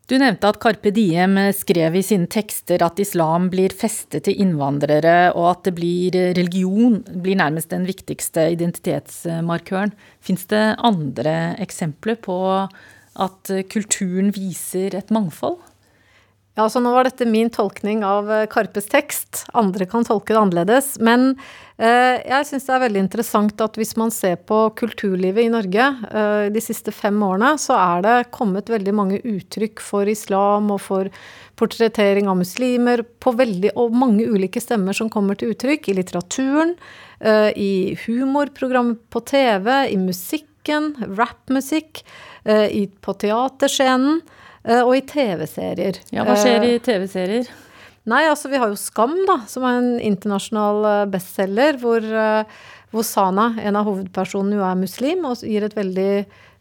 Du 0.09 0.15
nevnte 0.17 0.49
at 0.49 0.57
Carpe 0.57 0.89
Diem 0.89 1.35
skrev 1.53 1.99
i 1.99 2.01
sine 2.01 2.25
tekster 2.33 2.81
at 2.81 2.97
islam 2.97 3.45
blir 3.53 3.69
festet 3.77 4.25
til 4.25 4.39
innvandrere, 4.41 5.35
og 5.37 5.51
at 5.51 5.69
blir 5.77 6.17
religion 6.33 7.03
blir 7.13 7.37
nærmest 7.37 7.69
den 7.69 7.85
viktigste 7.85 8.47
identitetsmarkøren. 8.55 9.93
Fins 10.17 10.49
det 10.49 10.63
andre 10.81 11.35
eksempler 11.61 12.17
på 12.25 12.39
at 13.21 13.53
kulturen 13.69 14.33
viser 14.33 14.97
et 14.97 15.13
mangfold? 15.13 15.61
Ja, 16.59 16.65
så 16.67 16.81
nå 16.83 16.91
var 16.91 17.07
dette 17.07 17.23
min 17.23 17.47
tolkning 17.55 18.01
av 18.03 18.27
eh, 18.35 18.45
Karpes 18.51 18.89
tekst. 18.91 19.45
Andre 19.55 19.85
kan 19.87 20.03
tolke 20.03 20.33
det 20.33 20.39
annerledes. 20.41 20.89
Men 20.99 21.29
eh, 21.79 22.17
jeg 22.19 22.47
syns 22.49 22.65
det 22.67 22.73
er 22.75 22.81
veldig 22.83 23.03
interessant 23.05 23.61
at 23.63 23.77
hvis 23.79 23.93
man 23.95 24.11
ser 24.11 24.35
på 24.43 24.57
kulturlivet 24.81 25.45
i 25.45 25.51
Norge 25.53 25.85
eh, 26.09 26.47
de 26.51 26.63
siste 26.63 26.91
fem 26.91 27.15
årene, 27.23 27.53
så 27.63 27.77
er 27.79 28.03
det 28.03 28.15
kommet 28.35 28.67
veldig 28.73 28.93
mange 28.97 29.21
uttrykk 29.23 29.79
for 29.79 30.11
islam 30.11 30.67
og 30.75 30.81
for 30.83 31.07
portrettering 31.59 32.27
av 32.27 32.41
muslimer 32.41 33.05
på 33.23 33.31
veldig, 33.39 33.71
og 33.79 33.95
mange 33.95 34.27
ulike 34.27 34.59
stemmer 34.59 34.97
som 34.97 35.07
kommer 35.13 35.39
til 35.39 35.53
uttrykk 35.53 35.87
i 35.87 35.95
litteraturen, 36.01 36.75
eh, 37.23 37.53
i 37.55 37.71
humorprogram 38.03 38.97
på 39.07 39.23
TV, 39.31 39.71
i 39.93 39.95
musikken, 39.95 40.91
rappmusikk, 41.15 42.03
eh, 42.43 42.67
på 42.99 43.15
teaterscenen. 43.23 44.19
Eh, 44.65 44.81
og 44.81 44.93
i 44.97 45.03
TV-serier. 45.07 46.01
Ja, 46.15 46.25
Hva 46.27 46.37
skjer 46.39 46.67
i 46.67 46.75
eh, 46.77 46.83
TV-serier? 46.83 47.49
Nei, 48.09 48.23
altså 48.25 48.49
vi 48.51 48.59
har 48.59 48.71
jo 48.71 48.79
Skam, 48.79 49.15
da, 49.27 49.41
som 49.49 49.65
er 49.67 49.79
en 49.79 49.91
internasjonal 50.11 50.85
eh, 50.89 51.07
bestselger, 51.13 51.79
hvor, 51.81 52.05
hvor 52.93 53.05
Sana, 53.05 53.51
en 53.61 53.79
av 53.79 53.89
hovedpersonene, 53.89 54.59
jo 54.59 54.67
er 54.67 54.79
muslim 54.79 55.27
og 55.29 55.43
gir 55.45 55.67
et 55.67 55.77
veldig 55.77 56.11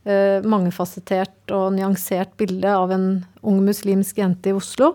eh, 0.09 0.45
mangefasettert 0.47 1.55
og 1.55 1.73
nyansert 1.77 2.35
bilde 2.41 2.75
av 2.75 2.93
en 2.95 3.09
ung 3.43 3.63
muslimsk 3.67 4.21
jente 4.21 4.53
i 4.53 4.57
Oslo. 4.57 4.95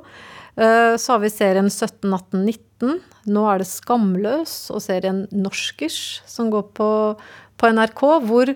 Eh, 0.56 0.96
så 0.98 1.16
har 1.16 1.24
vi 1.24 1.34
serien 1.34 1.70
17, 1.70 2.14
18, 2.14 2.46
19. 2.46 3.02
Nå 3.34 3.46
er 3.50 3.62
det 3.62 3.70
Skamløs 3.70 4.56
og 4.74 4.84
serien 4.84 5.26
Norskers, 5.32 6.22
som 6.30 6.52
går 6.54 6.68
på, 6.78 6.90
på 7.58 7.74
NRK, 7.74 8.04
hvor 8.28 8.54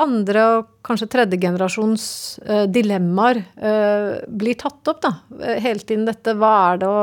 andre 0.00 0.46
og 0.54 0.70
kanskje 0.86 1.10
tredjegenerasjons 1.14 2.04
uh, 2.46 2.64
dilemmaer 2.70 3.42
uh, 3.60 4.16
blir 4.26 4.58
tatt 4.60 4.90
opp, 4.90 5.02
da. 5.04 5.12
Eh, 5.40 5.60
hele 5.62 5.84
tiden 5.84 6.08
dette 6.08 6.34
hva 6.38 6.52
er 6.70 6.80
det 6.82 6.90
å, 6.90 7.02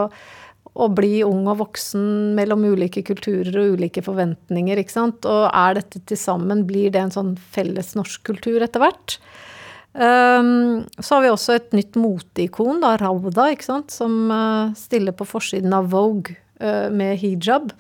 å, 0.74 0.88
bli 0.94 1.22
ung 1.26 1.48
og 1.48 1.62
voksen 1.62 2.36
mellom 2.38 2.66
ulike 2.68 3.04
kulturer 3.08 3.56
og 3.62 3.78
ulike 3.78 4.04
forventninger, 4.06 4.82
ikke 4.82 4.96
sant. 4.98 5.28
Og 5.28 5.48
er 5.52 5.80
dette 5.80 6.02
til 6.10 6.20
sammen, 6.20 6.66
blir 6.70 6.94
det 6.94 7.04
en 7.06 7.14
sånn 7.14 7.36
felles 7.54 7.94
norsk 7.98 8.26
kultur 8.28 8.66
etter 8.66 8.84
hvert? 8.84 9.20
Um, 9.98 10.84
så 11.02 11.16
har 11.16 11.24
vi 11.24 11.30
også 11.34 11.56
et 11.58 11.72
nytt 11.74 11.96
moteikon, 11.98 12.84
da, 12.84 12.98
Rauda, 13.02 13.48
ikke 13.54 13.66
sant, 13.66 13.94
som 13.96 14.30
stiller 14.78 15.16
på 15.18 15.26
forsiden 15.26 15.74
av 15.74 15.90
Vogue 15.94 16.38
med 16.94 17.18
hijab. 17.22 17.72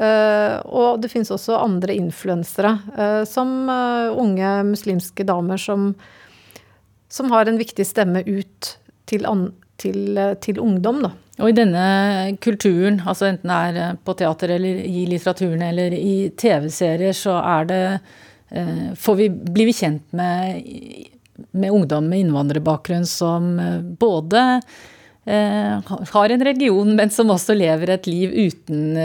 Uh, 0.00 0.56
og 0.64 1.02
det 1.02 1.10
finnes 1.12 1.28
også 1.28 1.58
andre 1.60 1.92
influensere, 1.92 2.72
uh, 2.96 3.22
som 3.28 3.50
uh, 3.68 4.08
unge 4.16 4.48
muslimske 4.70 5.26
damer 5.28 5.60
som, 5.60 5.90
som, 7.12 7.28
har 7.28 7.50
en 7.50 7.58
viktig 7.60 7.84
stemme 7.84 8.22
ut 8.24 8.70
til, 9.10 9.26
til, 9.82 10.20
til, 10.40 10.60
ungdom, 10.62 11.02
da. 11.04 11.10
Og 11.40 11.50
i 11.50 11.56
denne 11.56 11.82
kulturen, 12.40 13.02
altså 13.04 13.28
enten 13.28 13.52
det 13.52 13.82
er 13.82 13.98
på 14.00 14.14
teater 14.16 14.54
eller 14.56 14.80
i 14.88 15.04
litteraturen 15.08 15.66
eller 15.68 15.92
i 15.96 16.30
TV-serier, 16.38 17.12
så 17.16 17.36
er 17.40 17.68
det 17.68 17.82
vi, 18.50 19.28
blir 19.30 19.68
vi 19.68 19.74
kjent 19.76 20.16
med, 20.16 20.64
med 21.56 21.72
ungdom 21.76 22.08
med 22.10 22.26
innvandrerbakgrunn 22.26 23.06
som 23.08 23.54
både 24.00 24.42
har 25.24 26.34
en 26.34 26.44
religion, 26.44 26.92
men 26.96 27.12
som 27.14 27.32
også 27.32 27.56
lever 27.56 27.94
et 27.94 28.08
liv 28.10 28.36
uten 28.50 28.98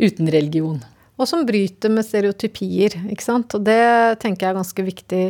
uten 0.00 0.30
religion. 0.32 0.82
Og 1.14 1.28
som 1.30 1.44
bryter 1.46 1.92
med 1.94 2.06
stereotypier, 2.06 2.96
ikke 3.12 3.24
sant. 3.24 3.54
Og 3.54 3.62
det 3.66 4.18
tenker 4.22 4.48
jeg 4.48 4.50
er 4.50 4.58
ganske 4.58 4.86
viktig, 4.86 5.24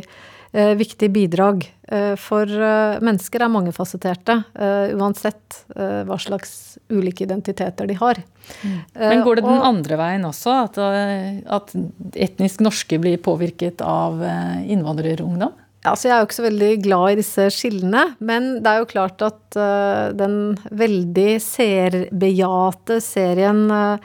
eh, 0.56 0.72
viktig 0.80 1.10
bidrag. 1.12 1.66
Eh, 1.92 2.14
for 2.16 2.48
eh, 2.48 3.00
mennesker 3.04 3.44
er 3.44 3.52
mangefasetterte, 3.52 4.38
eh, 4.56 4.94
uansett 4.96 5.58
eh, 5.76 6.00
hva 6.08 6.16
slags 6.16 6.78
ulike 6.88 7.26
identiteter 7.26 7.90
de 7.90 7.98
har. 8.00 8.22
Mm. 8.62 8.78
Men 8.96 9.26
går 9.26 9.40
det 9.40 9.44
den 9.44 9.58
og, 9.58 9.68
andre 9.74 10.00
veien 10.00 10.24
også? 10.24 10.56
At, 10.70 10.80
eh, 10.80 11.42
at 11.52 11.76
etnisk 12.16 12.64
norske 12.64 13.00
blir 13.02 13.20
påvirket 13.20 13.84
av 13.84 14.24
innvandrerungdom? 14.64 15.52
Ja, 15.84 15.92
så 15.92 16.08
Jeg 16.08 16.14
er 16.14 16.22
jo 16.22 16.26
ikke 16.30 16.38
så 16.38 16.46
veldig 16.46 16.70
glad 16.80 17.06
i 17.12 17.16
disse 17.18 17.44
skillene, 17.52 18.04
men 18.24 18.46
det 18.64 18.70
er 18.70 18.80
jo 18.80 18.88
klart 18.88 19.20
at 19.24 19.58
uh, 19.60 20.14
den 20.16 20.54
veldig 20.72 21.34
seerbejaete 21.44 22.96
serien 23.04 23.66
uh, 23.68 24.00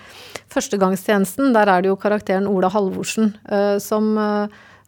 Førstegangstjenesten, 0.51 1.53
der 1.55 1.71
er 1.71 1.85
det 1.85 1.91
jo 1.91 1.99
karakteren 2.01 2.49
Ola 2.51 2.71
Halvorsen 2.73 3.31
uh, 3.47 3.77
som 3.79 4.11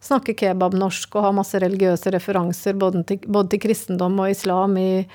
snakker 0.02 0.34
kebabnorsk 0.36 1.14
og 1.16 1.28
har 1.28 1.36
masse 1.36 1.60
religiøse 1.62 2.10
referanser 2.12 2.74
både 2.76 3.04
til, 3.08 3.22
både 3.24 3.54
til 3.54 3.62
kristendom 3.62 4.18
og 4.20 4.34
islam 4.34 4.74
i, 4.76 5.06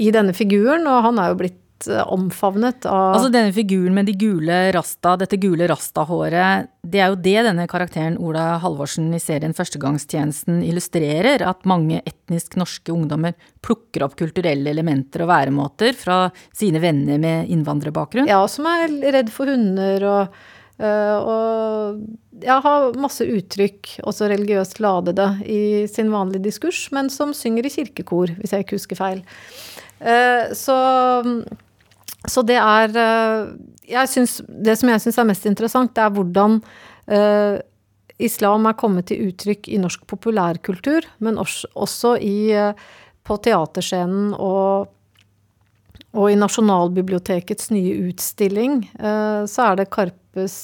i 0.00 0.12
denne 0.14 0.32
figuren, 0.32 0.86
og 0.88 1.02
han 1.08 1.18
er 1.20 1.32
jo 1.32 1.40
blitt 1.42 1.63
Eh, 1.88 2.12
omfavnet 2.12 2.86
av 2.86 3.16
Altså 3.16 3.30
denne 3.32 3.52
figuren 3.52 3.94
med 3.96 4.06
de 4.08 4.14
gule 4.16 4.56
rasta, 4.72 5.16
dette 5.20 5.36
gule 5.42 5.66
rasta-håret, 5.68 6.70
det 6.86 7.00
er 7.02 7.10
jo 7.12 7.18
det 7.20 7.36
denne 7.48 7.66
karakteren 7.68 8.16
Ola 8.22 8.60
Halvorsen 8.62 9.10
i 9.16 9.20
serien 9.20 9.52
Førstegangstjenesten 9.56 10.62
illustrerer, 10.64 11.44
at 11.44 11.66
mange 11.68 12.00
etnisk 12.06 12.56
norske 12.60 12.94
ungdommer 12.94 13.34
plukker 13.64 14.06
opp 14.06 14.16
kulturelle 14.20 14.70
elementer 14.72 15.24
og 15.24 15.32
væremåter 15.32 15.96
fra 15.98 16.18
sine 16.56 16.80
venner 16.80 17.20
med 17.20 17.52
innvandrerbakgrunn. 17.52 18.30
Ja, 18.30 18.42
som 18.48 18.68
er 18.70 18.88
redd 19.18 19.32
for 19.34 19.50
hunder 19.50 20.08
og 20.08 20.44
og 20.82 22.00
jeg 22.42 22.62
har 22.64 22.96
masse 22.98 23.26
uttrykk, 23.30 23.92
også 24.02 24.26
religiøst 24.32 24.80
ladede, 24.82 25.28
i 25.46 25.86
sin 25.90 26.10
vanlige 26.10 26.42
diskurs, 26.48 26.88
men 26.94 27.10
som 27.12 27.34
synger 27.36 27.68
i 27.68 27.70
kirkekor, 27.70 28.34
hvis 28.40 28.54
jeg 28.54 28.64
ikke 28.64 28.80
husker 28.80 28.98
feil. 28.98 29.22
Uh, 30.02 30.50
så 30.56 30.78
så 32.24 32.40
det 32.40 32.56
er 32.56 32.94
eh, 32.96 34.06
synes, 34.08 34.38
Det 34.48 34.78
som 34.80 34.88
jeg 34.88 35.02
syns 35.04 35.18
er 35.20 35.26
mest 35.28 35.46
interessant, 35.46 35.92
det 35.92 36.02
er 36.02 36.12
hvordan 36.14 36.60
islam 38.16 38.64
er 38.64 38.76
kommet 38.80 39.10
til 39.10 39.26
uttrykk 39.26 39.68
i 39.68 39.76
norsk 39.76 40.06
populærkultur, 40.08 41.04
men 41.20 41.36
også, 41.36 42.14
i, 42.16 42.48
på 43.24 43.36
teaterscenen 43.44 44.32
og, 44.32 44.88
og, 46.14 46.28
i 46.30 46.38
Nasjonalbibliotekets 46.38 47.72
nye 47.74 48.08
utstilling. 48.08 48.84
Uh, 48.98 49.44
så 49.50 49.70
er 49.70 49.82
det 49.82 49.90
Karpes 49.94 50.56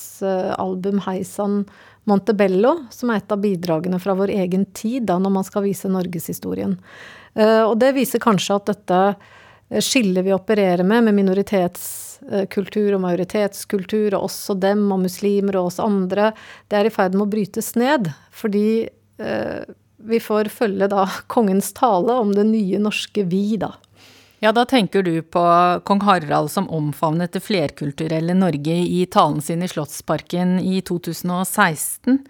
album 0.59 1.03
'Heisan 1.03 1.65
Montebello', 2.11 2.87
som 2.91 3.11
er 3.11 3.21
et 3.21 3.33
av 3.35 3.43
bidragene 3.43 4.01
fra 4.03 4.17
vår 4.19 4.33
egen 4.35 4.65
tid, 4.75 5.05
da, 5.07 5.19
når 5.19 5.35
man 5.35 5.47
skal 5.47 5.67
vise 5.69 5.91
norgeshistorien. 5.91 6.79
og 7.39 7.77
det 7.79 7.93
viser 7.95 8.19
kanskje 8.19 8.57
at 8.57 8.67
dette 8.73 9.01
Eh, 9.71 9.81
skillet 9.81 10.25
vi 10.25 10.33
opererer 10.33 10.85
med, 10.85 11.05
med 11.05 11.15
minoritetskultur 11.15 12.95
og 12.95 13.05
majoritetskultur, 13.05 14.15
og 14.15 14.27
oss 14.27 14.39
og 14.51 14.63
dem 14.65 14.89
og 14.91 15.05
muslimer 15.05 15.61
og 15.61 15.71
oss 15.71 15.79
andre, 15.83 16.33
det 16.69 16.81
er 16.81 16.89
i 16.89 16.95
ferd 16.95 17.15
med 17.15 17.29
å 17.29 17.31
brytes 17.31 17.75
ned. 17.79 18.11
Fordi 18.35 18.89
eh, 19.23 19.63
vi 20.11 20.21
får 20.23 20.51
følge 20.53 20.91
da 20.91 21.07
kongens 21.35 21.73
tale 21.77 22.19
om 22.19 22.35
det 22.35 22.49
nye 22.51 22.83
norske 22.83 23.25
vi, 23.31 23.45
da. 23.63 23.75
Ja, 24.41 24.55
da 24.57 24.65
tenker 24.65 25.05
du 25.05 25.21
på 25.21 25.43
kong 25.85 26.01
Harald 26.07 26.49
som 26.49 26.71
omfavnet 26.73 27.35
det 27.37 27.43
flerkulturelle 27.45 28.33
Norge 28.33 28.77
i 28.89 29.03
talen 29.13 29.43
sin 29.45 29.61
i 29.61 29.69
Slottsparken 29.69 30.57
i 30.65 30.81
2016. 30.81 32.23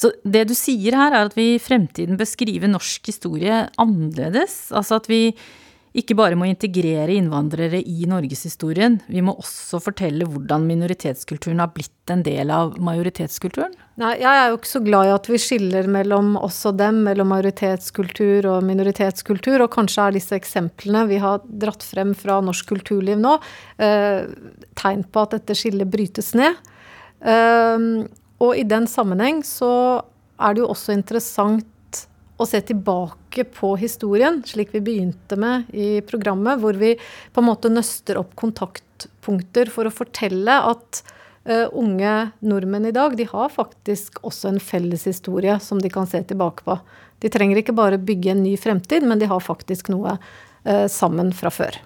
Så 0.00 0.10
det 0.24 0.46
du 0.48 0.54
sier 0.56 0.96
her, 0.96 1.12
er 1.12 1.28
at 1.28 1.36
vi 1.36 1.52
i 1.54 1.60
fremtiden 1.60 2.16
bør 2.16 2.30
skrive 2.30 2.70
norsk 2.72 3.12
historie 3.12 3.66
annerledes. 3.76 4.70
Altså 4.72 4.96
at 5.02 5.10
vi 5.12 5.20
ikke 5.92 6.16
bare 6.16 6.36
må 6.40 6.46
integrere 6.48 7.12
innvandrere 7.12 7.82
i 7.84 8.06
norgeshistorien, 8.08 8.94
vi 9.12 9.20
må 9.24 9.34
også 9.36 9.80
fortelle 9.84 10.24
hvordan 10.24 10.64
minoritetskulturen 10.64 11.60
har 11.60 11.72
blitt 11.74 12.12
en 12.12 12.22
del 12.24 12.52
av 12.54 12.78
majoritetskulturen? 12.80 13.74
Nei, 14.00 14.14
jeg 14.22 14.30
er 14.30 14.48
jo 14.48 14.56
ikke 14.56 14.70
så 14.70 14.82
glad 14.86 15.10
i 15.10 15.12
at 15.12 15.28
vi 15.28 15.40
skiller 15.42 15.90
mellom 15.92 16.32
oss 16.40 16.62
og 16.70 16.78
dem, 16.80 17.02
mellom 17.04 17.28
majoritetskultur 17.34 18.48
og 18.54 18.64
minoritetskultur, 18.64 19.60
og 19.60 19.72
kanskje 19.76 20.06
er 20.06 20.16
disse 20.16 20.38
eksemplene 20.38 21.04
vi 21.12 21.20
har 21.20 21.44
dratt 21.44 21.84
frem 21.84 22.16
fra 22.16 22.40
norsk 22.44 22.72
kulturliv 22.72 23.20
nå, 23.20 23.36
eh, 23.84 24.24
tegn 24.80 25.04
på 25.04 25.26
at 25.26 25.36
dette 25.36 25.58
skillet 25.60 25.92
brytes 25.92 26.32
ned. 26.38 26.56
Eh, 27.20 28.08
Og 28.42 28.58
i 28.58 28.64
den 28.66 28.88
sammenheng 28.90 29.44
så 29.46 30.02
er 30.42 30.54
det 30.54 30.64
jo 30.64 30.70
også 30.72 30.96
interessant 30.96 32.06
å 32.40 32.46
se 32.48 32.58
tilbake 32.66 33.21
på 33.56 33.74
historien, 33.80 34.40
slik 34.46 34.74
vi 34.74 34.82
begynte 34.84 35.38
med 35.40 35.70
i 35.72 36.00
programmet, 36.06 36.60
hvor 36.60 36.76
vi 36.78 36.94
på 37.32 37.42
en 37.42 37.48
måte 37.48 37.70
nøster 37.72 38.20
opp 38.20 38.34
kontaktpunkter 38.38 39.72
for 39.72 39.88
å 39.88 39.94
fortelle 39.94 40.58
at 40.72 41.02
uh, 41.48 41.68
unge 41.72 42.14
nordmenn 42.44 42.90
i 42.90 42.94
dag, 42.94 43.16
de 43.16 43.28
har 43.30 43.54
faktisk 43.54 44.20
også 44.22 44.52
en 44.52 44.60
felles 44.62 45.06
historie 45.08 45.58
som 45.60 45.80
de 45.82 45.90
kan 45.92 46.08
se 46.08 46.22
tilbake 46.28 46.66
på. 46.66 46.78
De 47.22 47.30
trenger 47.32 47.62
ikke 47.62 47.76
bare 47.76 48.00
bygge 48.02 48.34
en 48.34 48.44
ny 48.44 48.56
fremtid, 48.60 49.06
men 49.06 49.22
de 49.22 49.30
har 49.30 49.42
faktisk 49.42 49.92
noe 49.94 50.18
uh, 50.18 50.86
sammen 50.90 51.32
fra 51.36 51.52
før. 51.54 51.80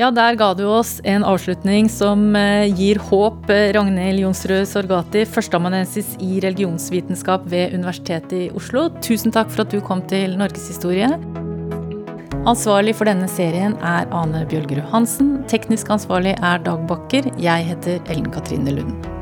Ja, 0.00 0.08
der 0.10 0.38
ga 0.40 0.54
du 0.56 0.64
oss 0.72 0.96
en 1.04 1.24
avslutning 1.26 1.88
som 1.92 2.32
eh, 2.38 2.64
gir 2.72 2.96
håp. 3.10 3.44
Ragnhild 3.76 4.22
Jonsrud 4.22 4.64
Sorgati, 4.70 5.26
førsteamanuensis 5.28 6.14
i 6.24 6.40
religionsvitenskap 6.40 7.44
ved 7.52 7.76
Universitetet 7.76 8.34
i 8.38 8.50
Oslo. 8.56 8.88
Tusen 9.04 9.34
takk 9.34 9.52
for 9.52 9.66
at 9.66 9.74
du 9.74 9.82
kom 9.84 10.00
til 10.08 10.38
Norgeshistorie. 10.40 11.12
Ansvarlig 12.48 12.96
for 12.98 13.06
denne 13.06 13.28
serien 13.30 13.76
er 13.86 14.08
Ane 14.16 14.46
Bjølgerud 14.50 14.88
Hansen. 14.90 15.36
Teknisk 15.52 15.92
ansvarlig 15.94 16.38
er 16.40 16.64
Dag 16.64 16.88
Bakker. 16.88 17.28
Jeg 17.38 17.68
heter 17.70 18.00
Ellen 18.08 18.32
Katrine 18.32 18.80
Lund. 18.80 19.21